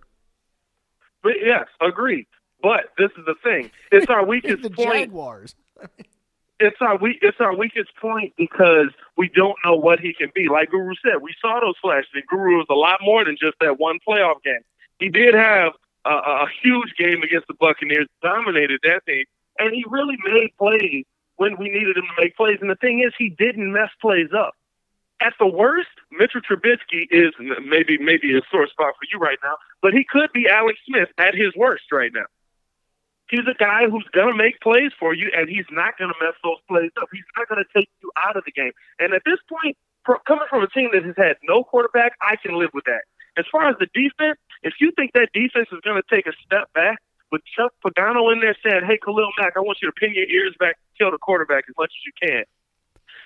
[1.22, 2.26] But yes, agreed.
[2.62, 3.70] But this is the thing.
[3.92, 4.92] It's our weakest the point.
[4.92, 5.54] Jaguars.
[6.60, 7.18] It's our weak.
[7.22, 10.48] It's our weakest point because we don't know what he can be.
[10.48, 12.10] Like Guru said, we saw those flashes.
[12.14, 14.62] And Guru was a lot more than just that one playoff game.
[14.98, 15.72] He did have
[16.04, 19.24] a, a huge game against the Buccaneers, dominated that thing,
[19.58, 21.04] and he really made plays
[21.36, 22.58] when we needed him to make plays.
[22.60, 24.54] And the thing is, he didn't mess plays up.
[25.20, 27.32] At the worst, Mitchell Trubisky is
[27.64, 31.08] maybe maybe a sore spot for you right now, but he could be Alex Smith
[31.18, 32.26] at his worst right now.
[33.30, 36.18] He's a guy who's going to make plays for you, and he's not going to
[36.24, 37.08] mess those plays up.
[37.12, 38.72] He's not going to take you out of the game.
[38.98, 39.76] And at this point,
[40.26, 43.04] coming from a team that has had no quarterback, I can live with that.
[43.36, 46.32] As far as the defense, if you think that defense is going to take a
[46.44, 46.98] step back
[47.30, 50.24] with Chuck Pagano in there saying, hey, Khalil Mack, I want you to pin your
[50.24, 52.44] ears back kill the quarterback as much as you can,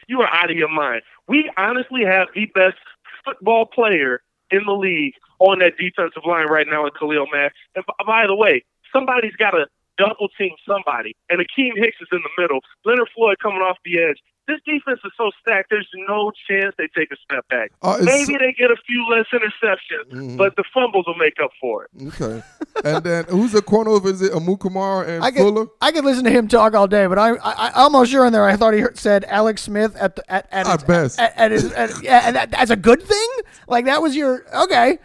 [0.09, 1.03] you are out of your mind.
[1.27, 2.77] We honestly have the best
[3.25, 7.53] football player in the league on that defensive line right now with Khalil Mack.
[7.75, 9.67] And by the way, somebody's got to
[10.07, 11.15] double team somebody.
[11.31, 12.61] And Akiem Hicks is in the middle.
[12.85, 14.19] Leonard Floyd coming off the edge.
[14.49, 17.71] This defense is so stacked, there's no chance they take a step back.
[17.81, 20.37] Uh, Maybe they get a few less interceptions, Mhm.
[20.37, 21.91] but the fumbles will make up for it.
[22.09, 22.43] Okay.
[22.85, 24.09] and then who's the corner over?
[24.09, 25.67] Is it Amukamara and I could Fuller?
[25.81, 28.33] I could listen to him talk all day, but I I, I almost sure in
[28.33, 31.21] there I thought he heard, said Alex Smith at the, at at, At his, best.
[31.21, 33.29] at, at his at, yeah, and that, that's a good thing.
[33.69, 34.99] Like that was your okay.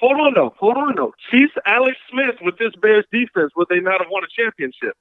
[0.00, 0.54] Hold on, though.
[0.58, 1.14] Hold on, though.
[1.30, 4.96] Chiefs Alex Smith with this Bears defense, would they not have won a championship?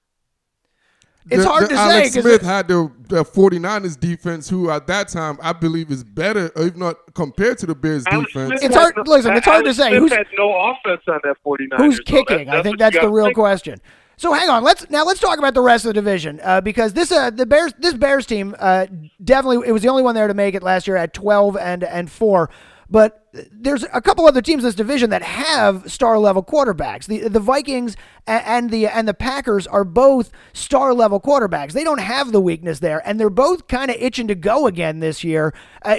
[1.31, 4.49] It's The- hard the to Alex say 'cause Smith it- had the, the 49ers defense,
[4.49, 8.33] who at that time I believe is better, if not compared to the Bears Alex
[8.33, 8.49] defense.
[8.49, 9.89] Smith It's had hard- listen, it's hard to say.
[9.89, 11.77] Smith Who's- had no offense on that 49ers.
[11.79, 12.47] Who's kicking?
[12.47, 13.37] that- I think that's the real think.
[13.37, 13.79] question.
[14.17, 16.93] So hang on, let's now let's talk about the rest of the division uh, because
[16.93, 18.85] this uh, the Bears this Bears team uh,
[19.23, 21.83] definitely it was the only one there to make it last year at twelve and
[21.83, 22.49] and four.
[22.91, 27.05] But there's a couple other teams in this division that have star level quarterbacks.
[27.05, 31.71] The the Vikings and the and the Packers are both star level quarterbacks.
[31.71, 34.99] They don't have the weakness there, and they're both kind of itching to go again
[34.99, 35.53] this year.
[35.81, 35.97] Uh,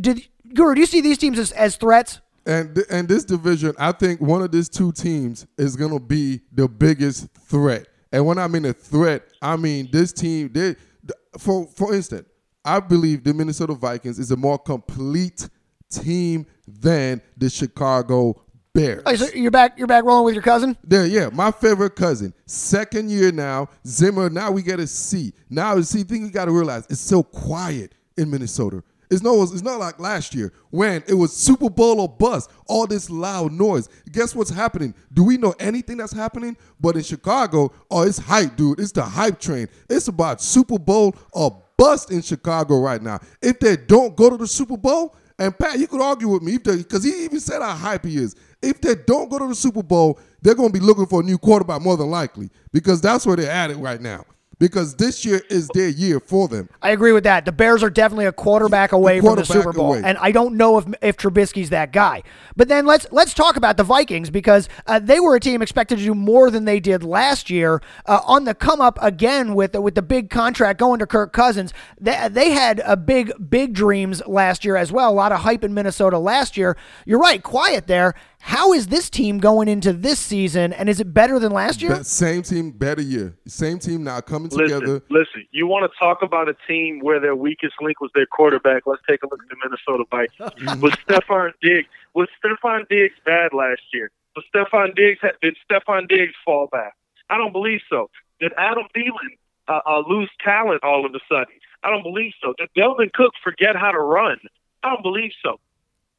[0.00, 0.74] did Guru?
[0.74, 2.20] Do you see these teams as, as threats?
[2.46, 6.40] And th- and this division, I think one of these two teams is gonna be
[6.52, 7.88] the biggest threat.
[8.12, 10.52] And when I mean a threat, I mean this team.
[10.52, 12.28] They, th- for for instance,
[12.64, 15.48] I believe the Minnesota Vikings is a more complete
[15.90, 18.42] team than the Chicago
[18.74, 19.02] Bears.
[19.06, 19.78] Oh, so you're back.
[19.78, 20.76] You're back rolling with your cousin.
[20.84, 22.34] There, yeah, my favorite cousin.
[22.44, 24.28] Second year now, Zimmer.
[24.28, 25.32] Now we get see.
[25.48, 28.82] Now, see, thing you got to realize, it's so quiet in Minnesota.
[29.10, 32.50] It's no, it's not like last year when it was Super Bowl or bust.
[32.66, 33.88] All this loud noise.
[34.10, 34.94] Guess what's happening?
[35.12, 36.56] Do we know anything that's happening?
[36.80, 38.80] But in Chicago, oh, it's hype, dude.
[38.80, 39.68] It's the hype train.
[39.88, 43.20] It's about Super Bowl or bust in Chicago right now.
[43.40, 46.58] If they don't go to the Super Bowl, and Pat, you could argue with me
[46.58, 48.34] because he even said how hype he is.
[48.62, 51.22] If they don't go to the Super Bowl, they're going to be looking for a
[51.22, 54.24] new quarterback more than likely because that's where they're at it right now.
[54.58, 56.68] Because this year is their year for them.
[56.80, 57.44] I agree with that.
[57.44, 60.02] The Bears are definitely a quarterback away from the Super Bowl, away.
[60.04, 62.22] and I don't know if if Trubisky's that guy.
[62.56, 65.98] But then let's let's talk about the Vikings because uh, they were a team expected
[65.98, 69.74] to do more than they did last year uh, on the come up again with
[69.74, 71.74] with the big contract going to Kirk Cousins.
[72.00, 75.10] They, they had a big big dreams last year as well.
[75.10, 76.76] A lot of hype in Minnesota last year.
[77.04, 78.14] You're right, quiet there.
[78.46, 81.96] How is this team going into this season, and is it better than last year?
[81.96, 83.36] Be- same team, better year.
[83.48, 85.02] Same team now coming Listen, together.
[85.10, 85.44] listen.
[85.50, 88.84] You want to talk about a team where their weakest link was their quarterback?
[88.86, 90.80] Let's take a look at the Minnesota Vikings.
[90.80, 94.12] was Stefon Diggs was Stefon Diggs bad last year?
[94.36, 96.94] Was Stefon Diggs did Stefon Diggs fall back?
[97.28, 98.10] I don't believe so.
[98.38, 101.52] Did Adam Thielen uh, uh, lose talent all of a sudden?
[101.82, 102.54] I don't believe so.
[102.56, 104.38] Did Dalvin Cook forget how to run?
[104.84, 105.58] I don't believe so.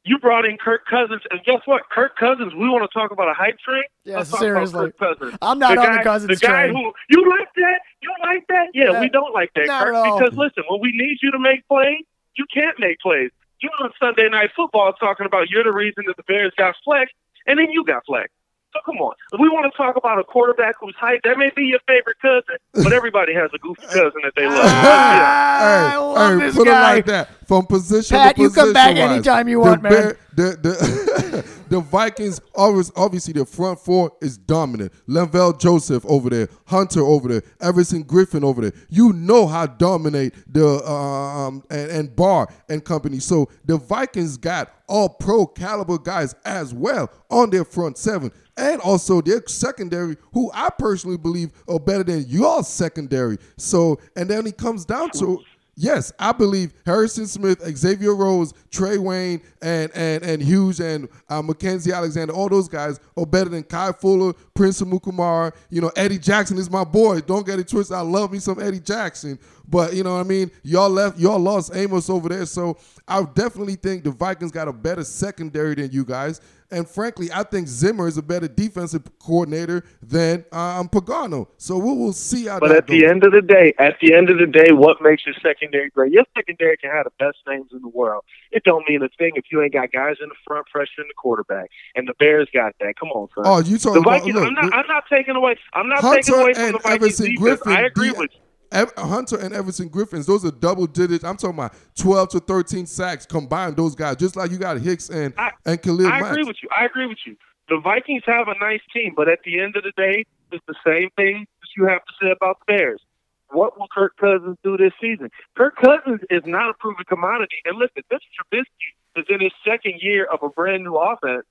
[0.08, 1.82] You brought in Kirk Cousins, and guess what?
[1.92, 2.54] Kirk Cousins.
[2.56, 3.84] We want to talk about a hype train.
[4.06, 4.80] Yeah, Let's talk seriously.
[4.80, 5.38] About Kirk Cousins.
[5.42, 6.76] I'm not the on guy, the Cousins The guy train.
[6.76, 7.80] who you like that?
[8.02, 8.68] You like that?
[8.74, 9.02] Yeah, Yeah.
[9.02, 9.96] we don't like that, Not Kirk.
[9.96, 10.20] at all.
[10.20, 12.06] Because listen, when we need you to make plays,
[12.38, 13.32] you can't make plays.
[13.60, 17.16] You on Sunday Night Football talking about you're the reason that the Bears got flexed,
[17.46, 18.34] and then you got flexed.
[18.74, 19.14] So come on.
[19.34, 22.18] If we want to talk about a quarterback who's hyped, that may be your favorite
[22.22, 24.56] cousin, but everybody has a goofy cousin that they love.
[24.66, 24.74] Yeah.
[24.74, 26.92] Ah, hey, I love hey, this put guy.
[26.92, 27.47] it like that.
[27.48, 30.18] From position Pat, to you come back position-wise, anytime you the want, man.
[30.36, 34.92] The the, the Vikings always obviously the front four is dominant.
[35.08, 38.74] Linval Joseph over there, Hunter over there, Everson Griffen over there.
[38.90, 43.20] You know how dominate the um and, and Barr and company.
[43.20, 48.30] So the Vikings got all pro caliber guys as well on their front seven.
[48.58, 53.38] And also their secondary, who I personally believe are better than your secondary.
[53.56, 55.44] So, and then it comes down to
[55.80, 61.44] Yes, I believe Harrison Smith, Xavier Rhodes, Trey Wayne, and and and Hughes and uh,
[61.44, 65.54] Mackensie Alexander, all those guys are better than Kai Fuller, Prince Mukumar.
[65.70, 67.22] You know, Eddie Jackson is my boy.
[67.22, 67.96] Don't get it twisted.
[67.96, 70.50] I love me some Eddie Jackson, but you know what I mean.
[70.64, 72.76] Y'all left, y'all lost Amos over there, so
[73.08, 76.42] I definitely think the Vikings got a better secondary than you guys.
[76.70, 81.48] And frankly, I think Zimmer is a better defensive coordinator than um, Pagano.
[81.58, 84.30] So we will see how But at the end of the day, at the end
[84.30, 86.12] of the day, what makes your secondary great?
[86.12, 88.26] Your secondary can have the best names in the world.
[88.52, 91.08] It don't mean a thing if you ain't got guys in the front, pressure in
[91.08, 91.70] the quarterback.
[91.96, 92.96] And the Bears got that.
[93.00, 93.44] Come on, son.
[93.46, 94.74] Oh, you talking the about look, I'm not.
[94.74, 95.56] I'm not taking away.
[95.74, 97.20] I'm not Hunter taking away from the Vikings.
[97.22, 97.72] Griffen.
[97.72, 98.40] I agree with you.
[98.72, 101.24] Hunter and Everson Griffens, those are double digits.
[101.24, 103.76] I'm talking about 12 to 13 sacks combined.
[103.78, 106.32] Those guys, just like you got Hicks and I- and Khalil I Mack.
[106.32, 106.70] agree with you.
[106.78, 107.36] I agree with you.
[107.70, 110.76] The Vikings have a nice team, but at the end of the day, it's the
[110.86, 113.02] same thing that you have to say about the Bears.
[113.50, 115.30] What will Kirk Cousins do this season?
[115.56, 117.58] Kirk Cousins is not a proven commodity.
[117.66, 121.46] And listen, this Trubisky is in his second year of a brand new offense.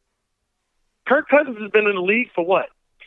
[1.06, 2.66] Kirk Cousins has been in the league for what,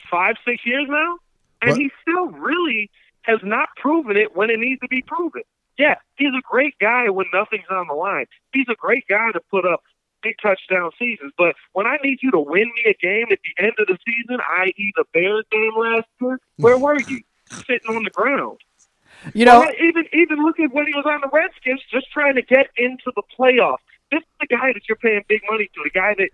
[0.09, 1.17] five, six years now?
[1.61, 1.79] And What?
[1.79, 2.89] he still really
[3.23, 5.43] has not proven it when it needs to be proven.
[5.77, 8.25] Yeah, he's a great guy when nothing's on the line.
[8.53, 9.81] He's a great guy to put up
[10.21, 11.31] big touchdown seasons.
[11.37, 13.97] But when I need you to win me a game at the end of the
[14.05, 14.93] season, i.e.
[14.95, 17.21] the Bears game last year, where were you?
[17.65, 18.59] Sitting on the ground.
[19.33, 22.35] You know, Well, even even look at when he was on the Redskins, just trying
[22.35, 23.77] to get into the playoffs.
[24.11, 26.29] This is the guy that you're paying big money to, the guy that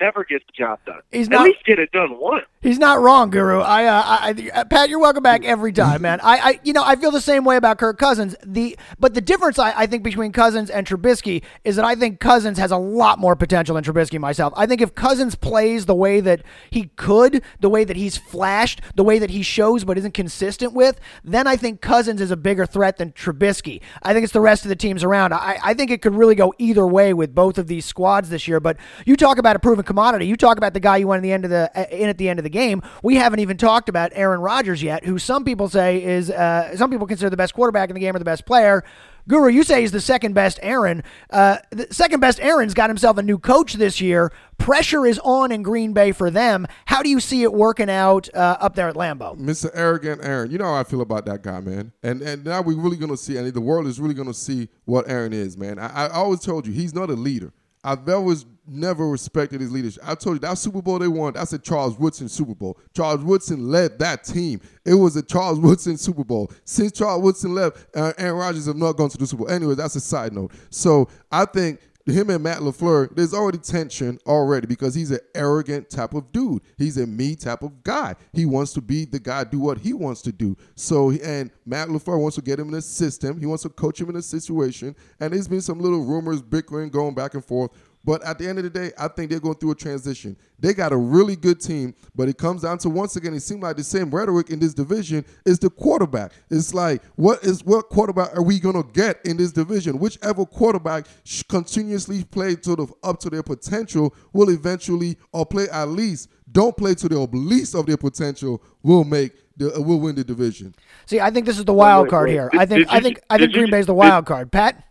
[0.00, 1.00] never gets the job done.
[1.12, 2.44] He's At not- least get it done once.
[2.62, 3.60] He's not wrong, Guru.
[3.60, 6.20] I, uh, I, I, Pat, you're welcome back every time, man.
[6.22, 8.36] I, I, you know, I feel the same way about Kirk Cousins.
[8.44, 12.20] The, but the difference I, I think between Cousins and Trubisky is that I think
[12.20, 14.18] Cousins has a lot more potential than Trubisky.
[14.20, 18.18] Myself, I think if Cousins plays the way that he could, the way that he's
[18.18, 22.30] flashed, the way that he shows but isn't consistent with, then I think Cousins is
[22.30, 23.80] a bigger threat than Trubisky.
[24.02, 25.32] I think it's the rest of the teams around.
[25.32, 28.46] I, I think it could really go either way with both of these squads this
[28.46, 28.60] year.
[28.60, 28.76] But
[29.06, 30.26] you talk about a proven commodity.
[30.26, 32.28] You talk about the guy you went in the end of the in at the
[32.28, 32.80] end of the game.
[33.02, 36.90] We haven't even talked about Aaron Rodgers yet, who some people say is uh, some
[36.90, 38.84] people consider the best quarterback in the game or the best player.
[39.26, 41.02] Guru, you say he's the second best Aaron.
[41.28, 44.32] Uh, the second best Aaron's got himself a new coach this year.
[44.58, 46.68] Pressure is on in Green Bay for them.
[46.86, 49.36] How do you see it working out uh, up there at Lambeau?
[49.38, 49.70] Mr.
[49.74, 50.50] Arrogant Aaron.
[50.50, 51.92] You know how I feel about that guy, man.
[52.02, 55.08] And and now we're really gonna see, and the world is really gonna see what
[55.10, 55.78] Aaron is, man.
[55.80, 57.52] I, I always told you he's not a leader.
[57.82, 60.02] I've always never respected his leadership.
[60.06, 62.78] I told you that Super Bowl they won, that's a Charles Woodson Super Bowl.
[62.94, 64.60] Charles Woodson led that team.
[64.84, 66.52] It was a Charles Woodson Super Bowl.
[66.64, 69.50] Since Charles Woodson left, uh, Aaron Rodgers have not gone to the Super Bowl.
[69.52, 70.52] Anyway, that's a side note.
[70.70, 75.90] So I think him and Matt LaFleur, there's already tension already because he's an arrogant
[75.90, 76.62] type of dude.
[76.76, 78.14] He's a me type of guy.
[78.32, 80.56] He wants to be the guy, do what he wants to do.
[80.74, 83.38] So, and Matt LaFleur wants to get him in a system.
[83.38, 84.94] He wants to coach him in a situation.
[85.18, 87.70] And there's been some little rumors, bickering, going back and forth.
[88.02, 90.34] But at the end of the day, I think they're going through a transition.
[90.58, 93.62] They got a really good team, but it comes down to once again, it seems
[93.62, 96.32] like the same rhetoric in this division is the quarterback.
[96.50, 99.98] It's like, what is what quarterback are we gonna get in this division?
[99.98, 101.06] Whichever quarterback
[101.50, 106.76] continuously play to the up to their potential will eventually, or play at least, don't
[106.76, 110.74] play to the least of their potential, will make the, uh, will win the division.
[111.06, 112.32] See, I think this is the wild wait, card wait.
[112.34, 112.48] here.
[112.50, 113.98] Did- I think did I you- think I think did you Green Bay's the just-
[113.98, 114.50] wild card.
[114.50, 114.84] Pat,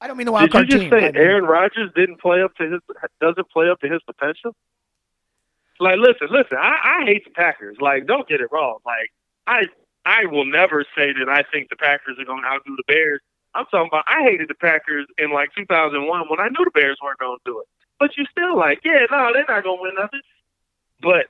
[0.00, 0.90] I don't mean the wild Did you just team.
[0.90, 2.80] say Aaron Rodgers didn't play up to his
[3.20, 4.54] doesn't play up to his potential?
[5.78, 6.58] Like, listen, listen.
[6.58, 7.76] I, I hate the Packers.
[7.80, 8.78] Like, don't get it wrong.
[8.84, 9.10] Like,
[9.46, 9.64] I
[10.04, 13.20] I will never say that I think the Packers are going to outdo the Bears.
[13.54, 16.98] I'm talking about I hated the Packers in like 2001 when I knew the Bears
[17.02, 17.66] weren't going to do it.
[17.98, 20.20] But you still like, yeah, no, they're not going to win nothing.
[21.02, 21.26] But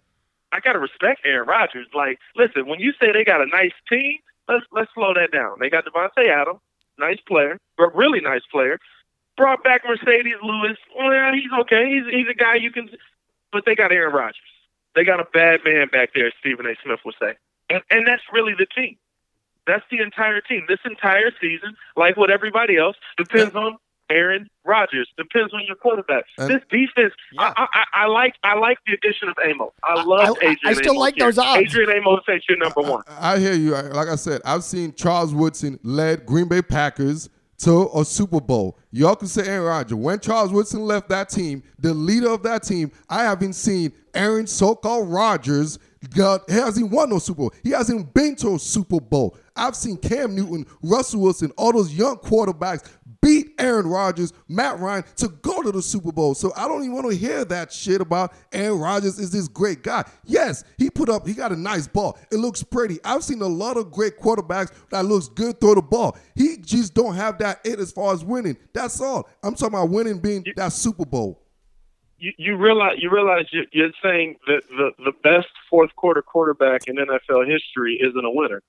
[0.52, 1.86] I got to respect Aaron Rodgers.
[1.94, 4.18] Like, listen, when you say they got a nice team,
[4.48, 5.56] let's let's slow that down.
[5.60, 6.60] They got Devontae Adams,
[7.00, 8.78] nice player, but really nice player.
[9.36, 10.76] Brought back Marcedes Lewis.
[10.96, 11.88] Well, he's okay.
[11.88, 12.88] He's he's a guy you can.
[13.52, 14.36] But they got Aaron Rodgers.
[14.94, 16.74] They got a bad man back there, Stephen A.
[16.84, 17.34] Smith would say,
[17.68, 18.96] and and that's really the team.
[19.66, 20.66] That's the entire team.
[20.68, 23.76] This entire season, like what everybody else, depends on
[24.10, 25.08] Aaron Rodgers.
[25.16, 26.24] Depends on your quarterback.
[26.38, 27.52] And- this defense, Yeah.
[27.56, 29.72] I, I, I like I like the addition of Amos.
[29.82, 30.56] I love I- Adrian.
[30.66, 31.26] I still Amos like here.
[31.26, 31.60] those odds.
[31.62, 33.02] Adrian Amos ain't your number one.
[33.08, 33.70] I, I hear you.
[33.72, 38.78] Like I said, I've seen Charles Woodson led Green Bay Packers to a Super Bowl.
[38.90, 39.94] Y'all can say Aaron Rodgers.
[39.94, 44.46] When Charles Woodson left that team, the leader of that team, I haven't seen Aaron
[44.46, 45.78] so-called Rodgers
[46.08, 47.52] got, he hasn't won no Super Bowl.
[47.62, 49.36] He hasn't been to a Super Bowl.
[49.54, 52.90] I've seen Cam Newton, Russell Wilson, all those young quarterbacks
[53.20, 56.34] beat Aaron Rodgers, Matt Ryan to go to the Super Bowl.
[56.34, 59.82] So I don't even want to hear that shit about Aaron Rodgers is this great
[59.82, 60.04] guy.
[60.24, 62.18] Yes, he put up, he got a nice ball.
[62.30, 62.98] It looks pretty.
[63.04, 66.16] I've seen a lot of great quarterbacks that looks good throw the ball.
[66.34, 68.56] He just don't have that it as far as winning.
[68.72, 69.28] That's all.
[69.42, 71.39] I'm talking about winning being that Super Bowl.
[72.20, 76.86] You, you realize you realize you- you're saying that the the best fourth quarter quarterback
[76.86, 78.62] in NFL history isn't a winner.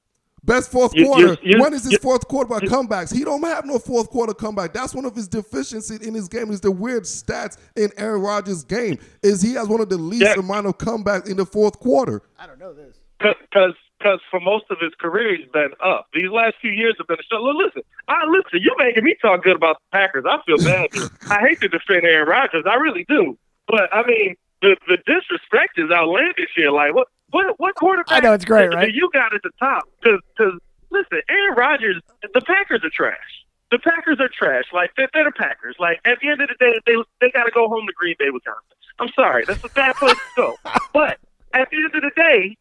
[0.44, 1.28] Best fourth You- quarter.
[1.44, 3.14] you- you- when is his you- fourth quarter by comebacks?
[3.16, 4.74] He don't have no fourth quarter comeback.
[4.74, 6.50] That's one of his deficiencies in his game.
[6.50, 10.24] Is the weird stats in Aaron Rodgers' game is he has one of the least
[10.24, 10.40] Yeah.
[10.40, 12.22] amount of comebacks in the fourth quarter.
[12.40, 12.98] I don't know this.
[13.20, 16.08] Because because for most of his career he's been up.
[16.14, 17.42] These last few years have been a show.
[17.42, 18.60] Listen, I listen.
[18.62, 20.26] You're making me talk good about the Packers.
[20.28, 20.90] I feel bad.
[21.30, 22.66] I hate to defend Aaron Rodgers.
[22.70, 23.38] I really do.
[23.68, 26.72] But I mean, the the disrespect is outlandish here.
[26.72, 28.18] Like what what what quarterback?
[28.18, 28.94] I know, it's great, right?
[28.94, 32.02] You got at the top because because listen, Aaron Rodgers.
[32.34, 33.46] The Packers are trash.
[33.72, 34.66] The Packers are trash.
[34.74, 35.76] Like they're, they're the Packers.
[35.80, 38.16] Like at the end of the day, they they got to go home to Green
[38.20, 38.78] Bay, Wisconsin.
[39.00, 40.56] I'm sorry, that's a bad place to go.
[40.94, 41.18] But
[41.54, 42.58] at the end of the day,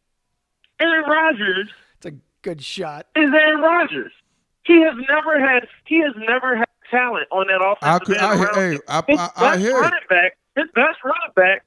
[0.80, 2.12] Aaron Rodgers It's a
[2.42, 3.06] good shot.
[3.16, 4.12] is Aaron Rodgers.
[4.64, 8.26] He has never had he has never had talent on that I offensive could, end
[8.26, 8.80] I, around hey, him.
[8.88, 9.80] I, His I, I best hear it.
[9.80, 11.64] running back, his best running back,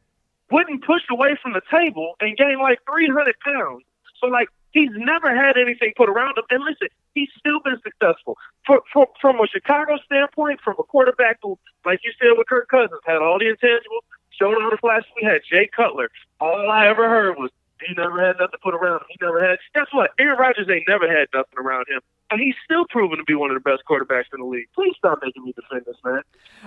[0.52, 3.84] wouldn't push away from the table and gain like 300 pounds.
[4.20, 6.44] So like he's never had anything put around him.
[6.50, 8.38] And listen, he's still been successful.
[8.66, 12.68] For, for, from a Chicago standpoint, from a quarterback who, like you said with Kirk
[12.70, 15.10] Cousins, had all the intangibles, showed all the flashes.
[15.22, 16.10] We had Jay Cutler.
[16.40, 17.52] All I ever heard was
[17.88, 19.08] he never had nothing put around him.
[19.10, 19.60] He never had.
[19.76, 20.12] Guess what?
[20.20, 22.02] Aaron Rodgers ain't never had nothing around him.
[22.34, 24.66] And he's still proven to be one of the best quarterbacks in the league.
[24.74, 26.22] Please stop making me defend this man.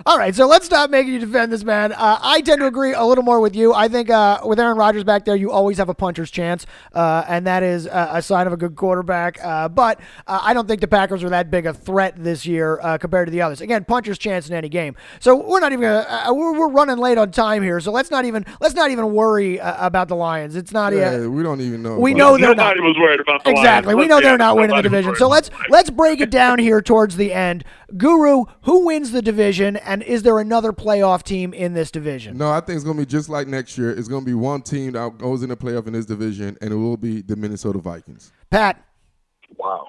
[0.05, 1.91] All right, so let's stop making you defend this man.
[1.91, 3.73] Uh, I tend to agree a little more with you.
[3.73, 7.25] I think uh, with Aaron Rodgers back there, you always have a puncher's chance, uh,
[7.27, 9.43] and that is uh, a sign of a good quarterback.
[9.43, 12.79] Uh, but uh, I don't think the Packers are that big a threat this year
[12.81, 13.59] uh, compared to the others.
[13.59, 14.95] Again, puncher's chance in any game.
[15.19, 17.81] So we're not even gonna, uh, we're, we're running late on time here.
[17.81, 20.55] So let's not even let's not even worry uh, about the Lions.
[20.55, 21.27] It's not Yeah, yet.
[21.29, 21.99] we don't even know.
[21.99, 22.39] We know it.
[22.39, 22.77] they're not.
[22.77, 23.93] Nobody was worried about the Exactly.
[23.95, 24.05] Lions.
[24.05, 25.13] We know Let's they're not winning the division.
[25.17, 25.56] So let's the Lions.
[25.69, 27.63] let's break it down here towards the end.
[27.95, 32.37] Guru, who wins the division, and is there another playoff team in this division?
[32.37, 33.91] No, I think it's gonna be just like next year.
[33.91, 36.77] It's gonna be one team that goes in the playoff in this division, and it
[36.77, 38.31] will be the Minnesota Vikings.
[38.49, 38.83] Pat.
[39.57, 39.87] Wow.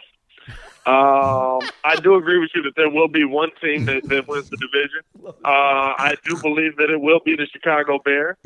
[0.86, 4.48] Um, I do agree with you that there will be one team that, that wins
[4.48, 5.02] the division.
[5.26, 8.36] Uh, I do believe that it will be the Chicago Bears.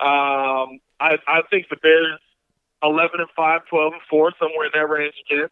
[0.00, 2.18] Um, I, I think the Bears
[2.82, 5.48] 11 and 5, 12 and 4, somewhere in that range again.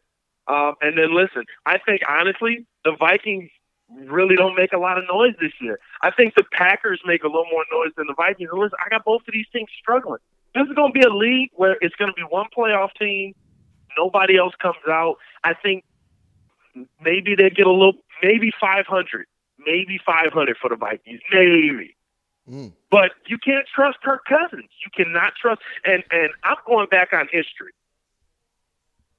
[0.51, 3.51] Um, and then listen, I think honestly, the Vikings
[3.89, 5.79] really don't make a lot of noise this year.
[6.03, 8.51] I think the Packers make a little more noise than the Vikings.
[8.51, 10.19] And listen, I got both of these teams struggling.
[10.55, 13.35] This is going to be a league where it's going to be one playoff team.
[13.97, 15.17] Nobody else comes out.
[15.45, 15.85] I think
[17.01, 19.27] maybe they get a little, maybe 500,
[19.65, 21.97] maybe 500 for the Vikings, maybe.
[22.51, 22.73] Mm.
[22.91, 24.71] But you can't trust Kirk Cousins.
[24.85, 25.61] You cannot trust.
[25.85, 27.73] And and I'm going back on history.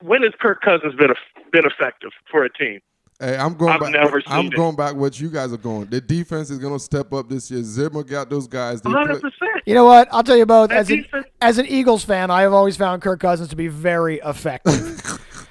[0.01, 1.13] When has Kirk Cousins been
[1.51, 2.79] been effective for a team?
[3.19, 3.91] Hey, I'm going I've back.
[3.91, 4.55] never I'm it.
[4.55, 4.95] going back.
[4.95, 5.85] What you guys are going.
[5.85, 7.61] The defense is going to step up this year.
[7.61, 8.81] Zimmer got those guys.
[8.83, 9.51] Hundred percent.
[9.67, 10.07] You know what?
[10.11, 10.69] I'll tell you both.
[10.69, 13.55] That As an, defense- as an Eagles fan, I have always found Kirk Cousins to
[13.55, 15.01] be very effective.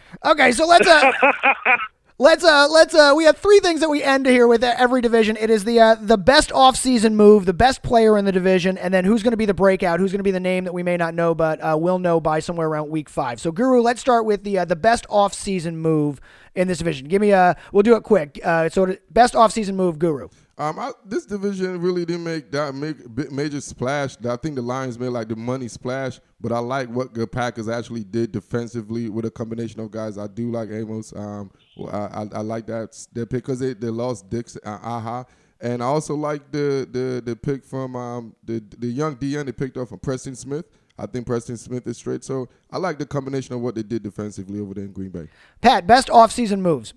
[0.25, 1.13] okay, so let's uh,
[2.21, 5.01] let's uh, let's uh, we have three things that we end here with uh, every
[5.01, 5.37] division.
[5.39, 8.93] It is the uh, the best offseason move, the best player in the division, and
[8.95, 10.83] then who's going to be the breakout, who's going to be the name that we
[10.83, 13.41] may not know, but uh, we'll know by somewhere around week five.
[13.41, 16.21] So, Guru, let's start with the uh, the best offseason move
[16.55, 17.09] in this division.
[17.09, 17.57] Give me a.
[17.73, 18.39] We'll do it quick.
[18.45, 20.29] Uh, so, best offseason move, Guru.
[20.61, 24.19] Um, I, this division really didn't make that make major splash.
[24.27, 27.67] I think the Lions made like the money splash, but I like what the Packers
[27.67, 30.19] actually did defensively with a combination of guys.
[30.19, 31.15] I do like Amos.
[31.17, 31.51] Um,
[31.89, 35.25] I, I, I like that their pick because they, they lost Dix, uh, Aha,
[35.61, 39.53] and I also like the the the pick from um the the young DN they
[39.53, 40.67] picked up from Preston Smith.
[40.99, 42.25] I think Preston Smith is straight.
[42.25, 45.29] So I like the combination of what they did defensively over there in Green Bay.
[45.63, 46.93] Pat, best offseason moves.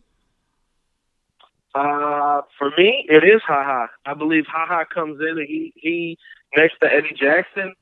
[1.73, 3.87] Uh, for me, it is Ha Ha.
[4.05, 6.17] I believe Ha Ha comes in and he, he
[6.55, 7.73] next to Eddie Jackson,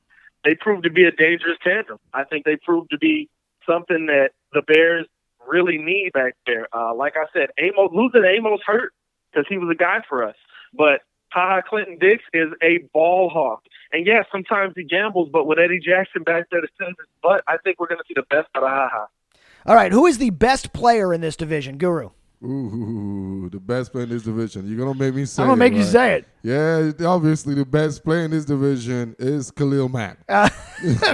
[0.44, 1.98] they proved to be a dangerous tandem.
[2.14, 3.28] I think they proved to be
[3.68, 5.06] something that the Bears
[5.48, 6.68] really need back there.
[6.72, 8.92] Uh, like I said, Amos losing Amos hurt
[9.32, 10.36] because he was a guy for us.
[10.74, 13.62] But Ha Ha Clinton Dix is a ball hawk.
[13.92, 17.42] And yeah, sometimes he gambles, but with Eddie Jackson back there to send his butt,
[17.46, 19.06] I think we're going to see the best out of Ha Ha.
[19.64, 22.10] All right, who is the best player in this division, Guru?
[22.44, 24.66] Ooh, the best player in this division.
[24.66, 25.44] You're gonna make me say.
[25.44, 25.92] I'm gonna it, make you right?
[25.92, 26.28] say it.
[26.42, 30.18] Yeah, obviously the best player in this division is Khalil Mack.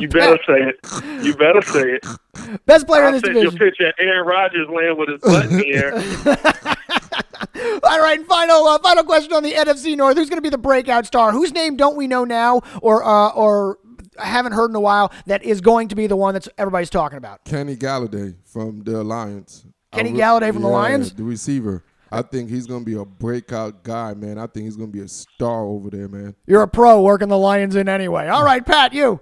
[0.01, 1.23] You better say it.
[1.23, 2.07] You better say it.
[2.67, 3.59] Best player in I'll this send you a division.
[3.59, 5.95] picture Aaron Rodgers laying with his butt in the air.
[7.85, 10.17] All right, and final uh, final question on the NFC North.
[10.17, 11.33] Who's going to be the breakout star?
[11.33, 13.79] Whose name don't we know now, or uh, or
[14.19, 17.19] haven't heard in a while that is going to be the one that's everybody's talking
[17.19, 17.45] about?
[17.45, 19.65] Kenny Golladay from the Lions.
[19.93, 21.13] Kenny re- Golladay from the Lions?
[21.15, 21.85] the receiver.
[22.11, 24.39] I think he's gonna be a breakout guy, man.
[24.39, 26.35] I think he's gonna be a star over there, man.
[26.47, 28.29] You're a pro working the Lions in anyway.
[28.29, 29.21] All right, Pat, you.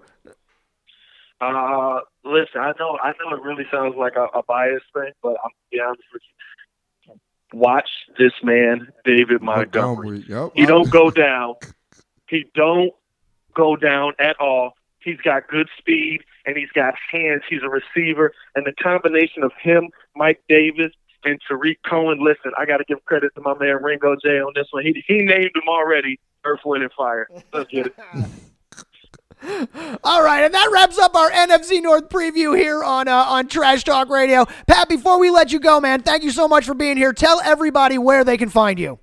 [1.41, 5.37] Uh, listen, I know, I know, it really sounds like a, a bias thing, but
[5.45, 7.15] I'm gonna be honest with you.
[7.53, 10.25] Watch this man, David Montgomery.
[10.29, 10.53] Yep.
[10.55, 11.55] He don't go down.
[12.29, 12.93] He don't
[13.55, 14.73] go down at all.
[14.99, 17.43] He's got good speed and he's got hands.
[17.49, 20.93] He's a receiver, and the combination of him, Mike Davis,
[21.25, 22.19] and Tarik Cohen.
[22.25, 24.85] Listen, I got to give credit to my man Ringo J on this one.
[24.85, 26.19] He he named him already.
[26.45, 27.29] Earth, Wind, and Fire.
[27.53, 27.95] Let's get it.
[30.05, 33.85] All right, and that wraps up our NFC North preview here on uh, on Trash
[33.85, 34.47] Talk Radio.
[34.67, 37.13] Pat, before we let you go, man, thank you so much for being here.
[37.13, 38.99] Tell everybody where they can find you.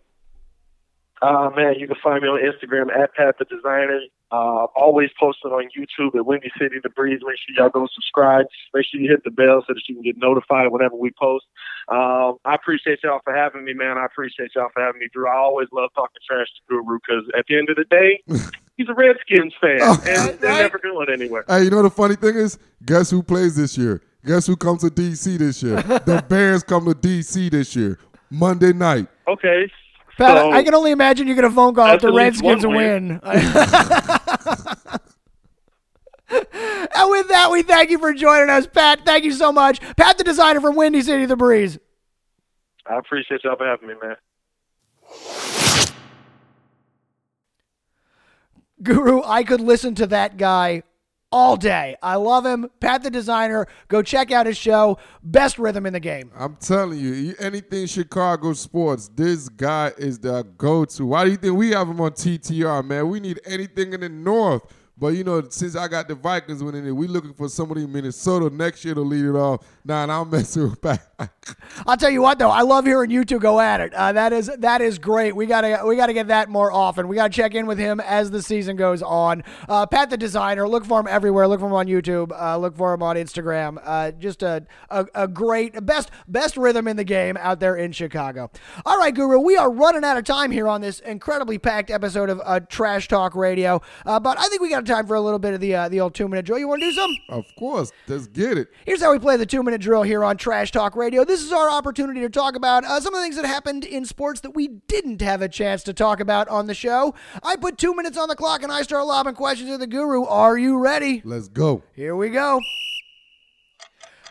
[1.21, 4.01] Uh, man, you can find me on Instagram at Pat the Designer.
[4.29, 7.21] Uh, always posting on YouTube at Windy City The Breeze.
[7.23, 8.47] Make sure y'all go subscribe.
[8.73, 11.45] Make sure you hit the bell so that you can get notified whenever we post.
[11.87, 13.97] Um, I appreciate y'all for having me, man.
[13.99, 15.29] I appreciate y'all for having me, Drew.
[15.29, 18.23] I always love talking trash to Guru because at the end of the day,
[18.77, 20.61] he's a Redskins fan, oh, and they're right.
[20.61, 21.43] never going anywhere.
[21.47, 24.01] Hey, you know the funny thing is, guess who plays this year?
[24.25, 25.81] Guess who comes to DC this year?
[25.81, 27.99] the Bears come to DC this year,
[28.29, 29.07] Monday night.
[29.27, 29.69] Okay.
[30.17, 32.75] Pat, so, I can only imagine you get a phone call if the Redskins win.
[32.75, 33.11] win.
[33.21, 33.21] and
[37.09, 39.03] with that, we thank you for joining us, Pat.
[39.05, 39.81] Thank you so much.
[39.97, 41.79] Pat, the designer from Windy City The Breeze.
[42.85, 44.15] I appreciate y'all for having me, man.
[48.83, 50.83] Guru, I could listen to that guy
[51.31, 51.95] all day.
[52.03, 52.69] I love him.
[52.79, 53.65] Pat the designer.
[53.87, 54.99] Go check out his show.
[55.23, 56.31] Best rhythm in the game.
[56.35, 61.07] I'm telling you, anything Chicago sports, this guy is the go-to.
[61.07, 63.09] Why do you think we have him on TTR, man?
[63.09, 64.61] We need anything in the North.
[64.95, 67.91] But you know, since I got the Vikings winning it, we looking for somebody in
[67.91, 69.65] Minnesota next year to lead it off.
[69.83, 71.12] Nah, and I'm messing with Pat.
[71.87, 73.93] I'll tell you what though, I love hearing you two go at it.
[73.93, 75.35] Uh, that is that is great.
[75.35, 77.07] We gotta we gotta get that more often.
[77.07, 79.43] We gotta check in with him as the season goes on.
[79.67, 81.47] Uh, Pat the designer, look for him everywhere.
[81.47, 82.31] Look for him on YouTube.
[82.39, 83.81] Uh, look for him on Instagram.
[83.83, 87.91] Uh, just a, a a great best best rhythm in the game out there in
[87.91, 88.49] Chicago.
[88.85, 92.29] All right, Guru, we are running out of time here on this incredibly packed episode
[92.29, 93.81] of uh, Trash Talk Radio.
[94.05, 95.99] Uh, but I think we got time for a little bit of the uh, the
[95.99, 96.59] old two minute drill.
[96.59, 97.09] You want to do some?
[97.29, 98.69] of course, let's get it.
[98.85, 101.12] Here's how we play the two minute drill here on Trash Talk Radio.
[101.21, 104.05] This is our opportunity to talk about uh, some of the things that happened in
[104.05, 107.13] sports that we didn't have a chance to talk about on the show.
[107.43, 110.25] I put two minutes on the clock and I start lobbing questions at the guru.
[110.25, 111.21] Are you ready?
[111.23, 111.83] Let's go.
[111.95, 112.59] Here we go.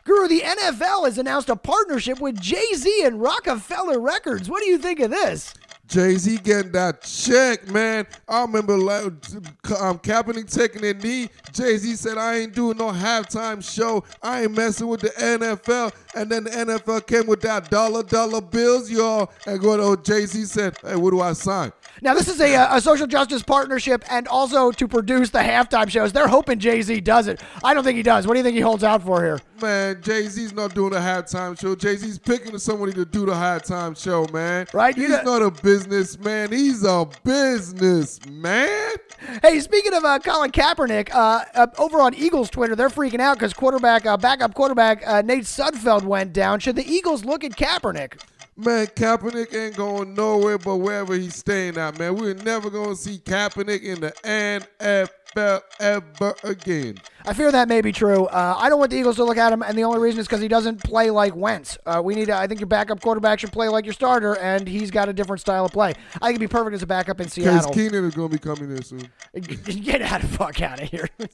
[0.04, 4.50] Guru, the NFL has announced a partnership with Jay Z and Roc-A-Fella Records.
[4.50, 5.54] What do you think of this?
[5.92, 8.06] Jay Z getting that check, man.
[8.26, 11.28] I remember like, um, Kaepernick taking a knee.
[11.52, 14.02] Jay Z said, I ain't doing no halftime show.
[14.22, 15.92] I ain't messing with the NFL.
[16.14, 19.30] And then the NFL came with that dollar, dollar bills, y'all.
[19.46, 21.72] And go to Jay Z said, Hey, what do I sign?
[22.00, 25.90] Now, this is a, uh, a social justice partnership and also to produce the halftime
[25.90, 26.10] shows.
[26.10, 27.42] They're hoping Jay Z does it.
[27.62, 28.26] I don't think he does.
[28.26, 29.40] What do you think he holds out for here?
[29.62, 31.76] Man, Jay Z's not doing a halftime show.
[31.76, 34.66] Jay Z's picking somebody to do the halftime show, man.
[34.72, 34.92] Right?
[34.92, 36.50] He's not a businessman.
[36.50, 38.94] He's a business man.
[39.40, 43.38] Hey, speaking of uh, Colin Kaepernick, uh, uh, over on Eagles Twitter, they're freaking out
[43.38, 46.58] because quarterback, uh, backup quarterback uh, Nate Sudfeld went down.
[46.58, 48.20] Should the Eagles look at Kaepernick?
[48.56, 52.16] Man, Kaepernick ain't going nowhere but wherever he's staying at, man.
[52.16, 56.96] We're never going to see Kaepernick in the NFL ever again.
[57.24, 58.26] I fear that may be true.
[58.26, 60.26] Uh, I don't want the Eagles to look at him, and the only reason is
[60.26, 61.78] because he doesn't play like Wentz.
[61.86, 62.26] Uh, we need.
[62.26, 65.12] To, I think your backup quarterback should play like your starter, and he's got a
[65.12, 65.94] different style of play.
[66.16, 67.72] I think he'd be perfect as a backup in Seattle.
[67.72, 69.08] Case Keenum is going to be coming in soon.
[69.82, 71.08] Get out of fuck out of here.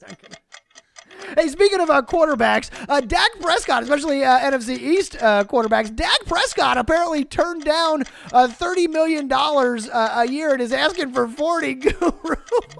[1.37, 6.25] Hey, speaking of uh, quarterbacks, uh, Dak Prescott, especially uh, NFC East uh, quarterbacks, Dak
[6.25, 8.03] Prescott apparently turned down
[8.33, 12.35] uh, $30 million uh, a year and is asking for 40 Guru.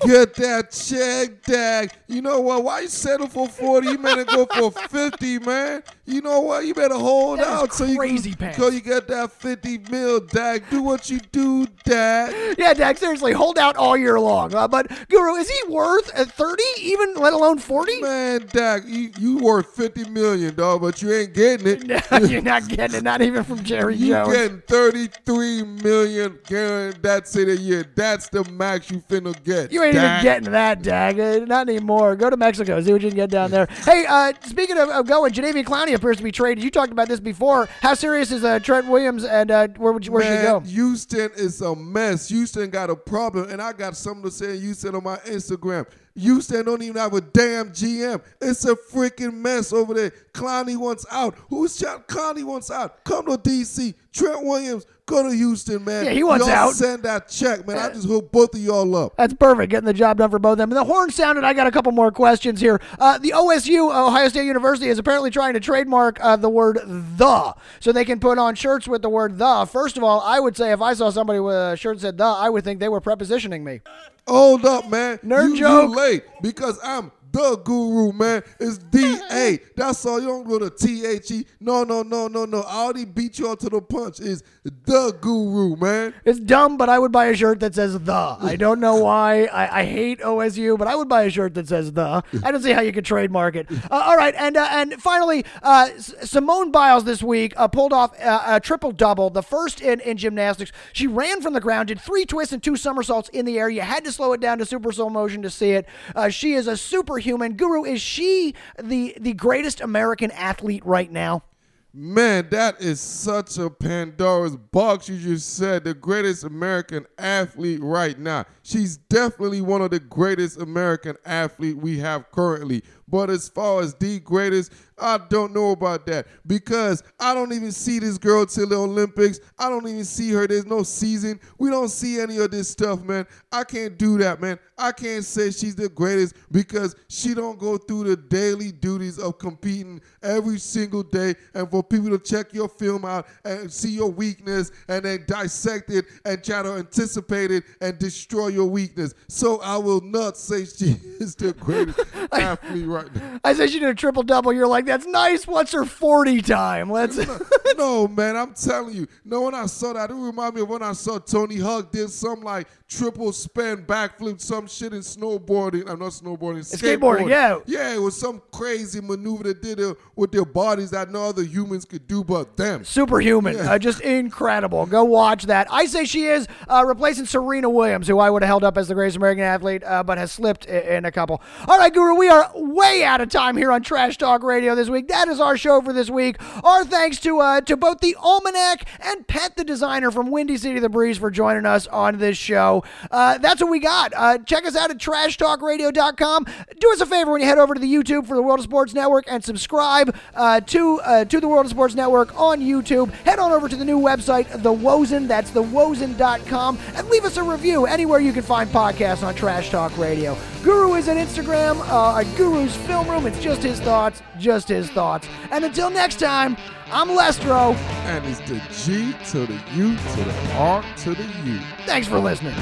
[0.05, 1.97] Get that check, Dak.
[2.07, 2.63] You know what?
[2.63, 3.87] Why you settle for 40?
[3.87, 5.83] You better go for 50, man.
[6.09, 6.65] You know what?
[6.65, 8.73] You better hold That out so you crazy can, pants.
[8.73, 10.69] you get that 50 mil, Dak.
[10.69, 12.33] Do what you do, Dak.
[12.57, 14.53] yeah, Dak, seriously, hold out all year long.
[14.53, 18.01] Uh, but, Guru, is he worth uh, 30, even let alone 40?
[18.01, 22.01] Man, Dak, you, you worth 50 million, dog, but you ain't getting it.
[22.11, 24.33] No, you're not getting it, not even from Jerry You Jones.
[24.35, 27.85] getting 33 million guaranteed that's it a year.
[27.95, 29.71] That's the max you finna get.
[29.71, 30.21] You ain't Dak.
[30.21, 31.19] even getting that, Dag.
[31.19, 32.15] Uh, not anymore.
[32.15, 32.81] Go to Mexico.
[32.81, 33.67] See what you can get down there.
[33.85, 36.63] Hey, uh, speaking of, of going, Jadeveon Clowney appears to be traded.
[36.63, 37.69] You talked about this before.
[37.81, 40.59] How serious is uh, Trent Williams, and uh, where would you, where should he go?
[40.61, 42.29] Houston is a mess.
[42.29, 44.55] Houston got a problem, and I got something to say.
[44.55, 45.85] in Houston on my Instagram.
[46.15, 48.21] Houston don't even have a damn GM.
[48.41, 50.11] It's a freaking mess over there.
[50.33, 51.35] Clowney wants out.
[51.49, 52.07] Who's shot?
[52.07, 53.03] Clowney wants out.
[53.03, 53.93] Come to DC.
[54.11, 56.03] Trent Williams, go to Houston, man.
[56.05, 56.73] Yeah, he wants y'all out.
[56.73, 57.77] Send that check, man.
[57.77, 59.15] I just hook both of y'all up.
[59.17, 59.69] That's perfect.
[59.69, 60.71] Getting the job done for both of them.
[60.71, 61.43] And the horn sounded.
[61.43, 62.81] I got a couple more questions here.
[62.97, 67.53] Uh, the OSU, Ohio State University, is apparently trying to trademark uh, the word the
[67.79, 69.67] so they can put on shirts with the word the.
[69.71, 72.17] First of all, I would say if I saw somebody with a shirt that said
[72.17, 73.81] the, I would think they were prepositioning me.
[74.29, 75.17] Hold up, man.
[75.19, 75.89] Nerd you, joke.
[75.89, 78.43] You late because I'm the guru, man.
[78.59, 79.59] It's D A.
[79.75, 80.19] That's all.
[80.19, 81.45] You don't go to T H E.
[81.59, 82.61] No, no, no, no, no.
[82.61, 84.19] I already beat you all to the punch.
[84.19, 86.13] Is the guru, man.
[86.25, 88.37] It's dumb, but I would buy a shirt that says the.
[88.39, 89.45] I don't know why.
[89.45, 92.23] I, I hate OSU, but I would buy a shirt that says the.
[92.43, 93.67] I don't see how you could trademark it.
[93.71, 98.19] Uh, all right, and uh, and finally, uh, Simone Biles this week uh, pulled off
[98.19, 100.71] uh, a triple double, the first in, in gymnastics.
[100.93, 103.69] She ran from the ground, did three twists and two somersaults in the air.
[103.69, 105.87] You had to slow it down to super slow motion to see it.
[106.15, 106.77] Uh, she is a
[107.19, 107.53] superhuman.
[107.53, 111.43] Guru, is she the the greatest American athlete right now?
[111.91, 115.09] Man, that is such a Pandora's box.
[115.09, 118.45] You just said the greatest American athlete right now.
[118.69, 122.83] She's definitely one of the greatest American athlete we have currently.
[123.07, 127.71] But as far as the greatest, I don't know about that because I don't even
[127.71, 129.39] see this girl till the Olympics.
[129.57, 130.45] I don't even see her.
[130.45, 131.39] There's no season.
[131.57, 133.25] We don't see any of this stuff, man.
[133.51, 134.59] I can't do that, man.
[134.77, 139.39] I can't say she's the greatest because she don't go through the daily duties of
[139.39, 144.11] competing every single day and for people to check your film out and see your
[144.11, 149.13] weakness and then dissect it and try to anticipate it and destroy your weakness.
[149.27, 151.99] So I will not say she is the greatest
[152.31, 153.39] athlete right now.
[153.43, 154.53] I said she did a triple double.
[154.53, 155.47] You're like, that's nice.
[155.47, 156.89] What's her 40 time?
[156.91, 157.19] Let's.
[157.77, 159.07] no, man, I'm telling you.
[159.25, 162.09] No, when I saw that, it reminded me of when I saw Tony Hawk did
[162.09, 165.89] some like triple spin backflip, some shit in snowboarding.
[165.89, 167.59] I'm not snowboarding, Skateboarding, yeah.
[167.67, 171.43] Yeah, it was some crazy maneuver that did it with their bodies that no other
[171.43, 172.83] humans could do but them.
[172.83, 174.85] Superhuman, uh, just incredible.
[174.87, 175.67] Go watch that.
[175.69, 178.87] I say she is uh, replacing Serena Williams, who I would have held up as
[178.87, 181.41] the greatest American athlete, uh, but has slipped in a couple.
[181.67, 184.89] All right, Guru, we are way out of time here on Trash Talk Radio this
[184.89, 185.07] week.
[185.09, 186.37] That is our show for this week.
[186.63, 190.79] Our thanks to uh, to both the Almanac and Pat the designer from Windy City
[190.79, 192.78] the Breeze for joining us on this show.
[193.11, 194.13] Uh, that's what we got.
[194.15, 196.45] Uh, check us out at trashtalkradio.com.
[196.79, 198.65] Do us a favor when you head over to the YouTube for the World of
[198.65, 203.11] Sports Network and subscribe uh, to uh, to the World of Sports Network on YouTube.
[203.25, 205.27] Head on over to the new website, The Wozen.
[205.27, 206.79] That's thewozen.com.
[206.95, 210.37] And leave us a review anywhere you can find podcasts on Trash Talk Radio.
[210.63, 213.25] Guru is on Instagram, uh, at Guru's Film Room.
[213.25, 215.25] It's just his thoughts, just his thoughts.
[215.51, 216.57] And until next time,
[216.91, 217.75] I'm Lestro.
[217.75, 221.59] And it's the G to the U to the R to the U.
[221.85, 222.55] Thanks for listening.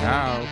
[0.00, 0.44] Ciao.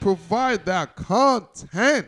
[0.00, 2.02] Provide that content.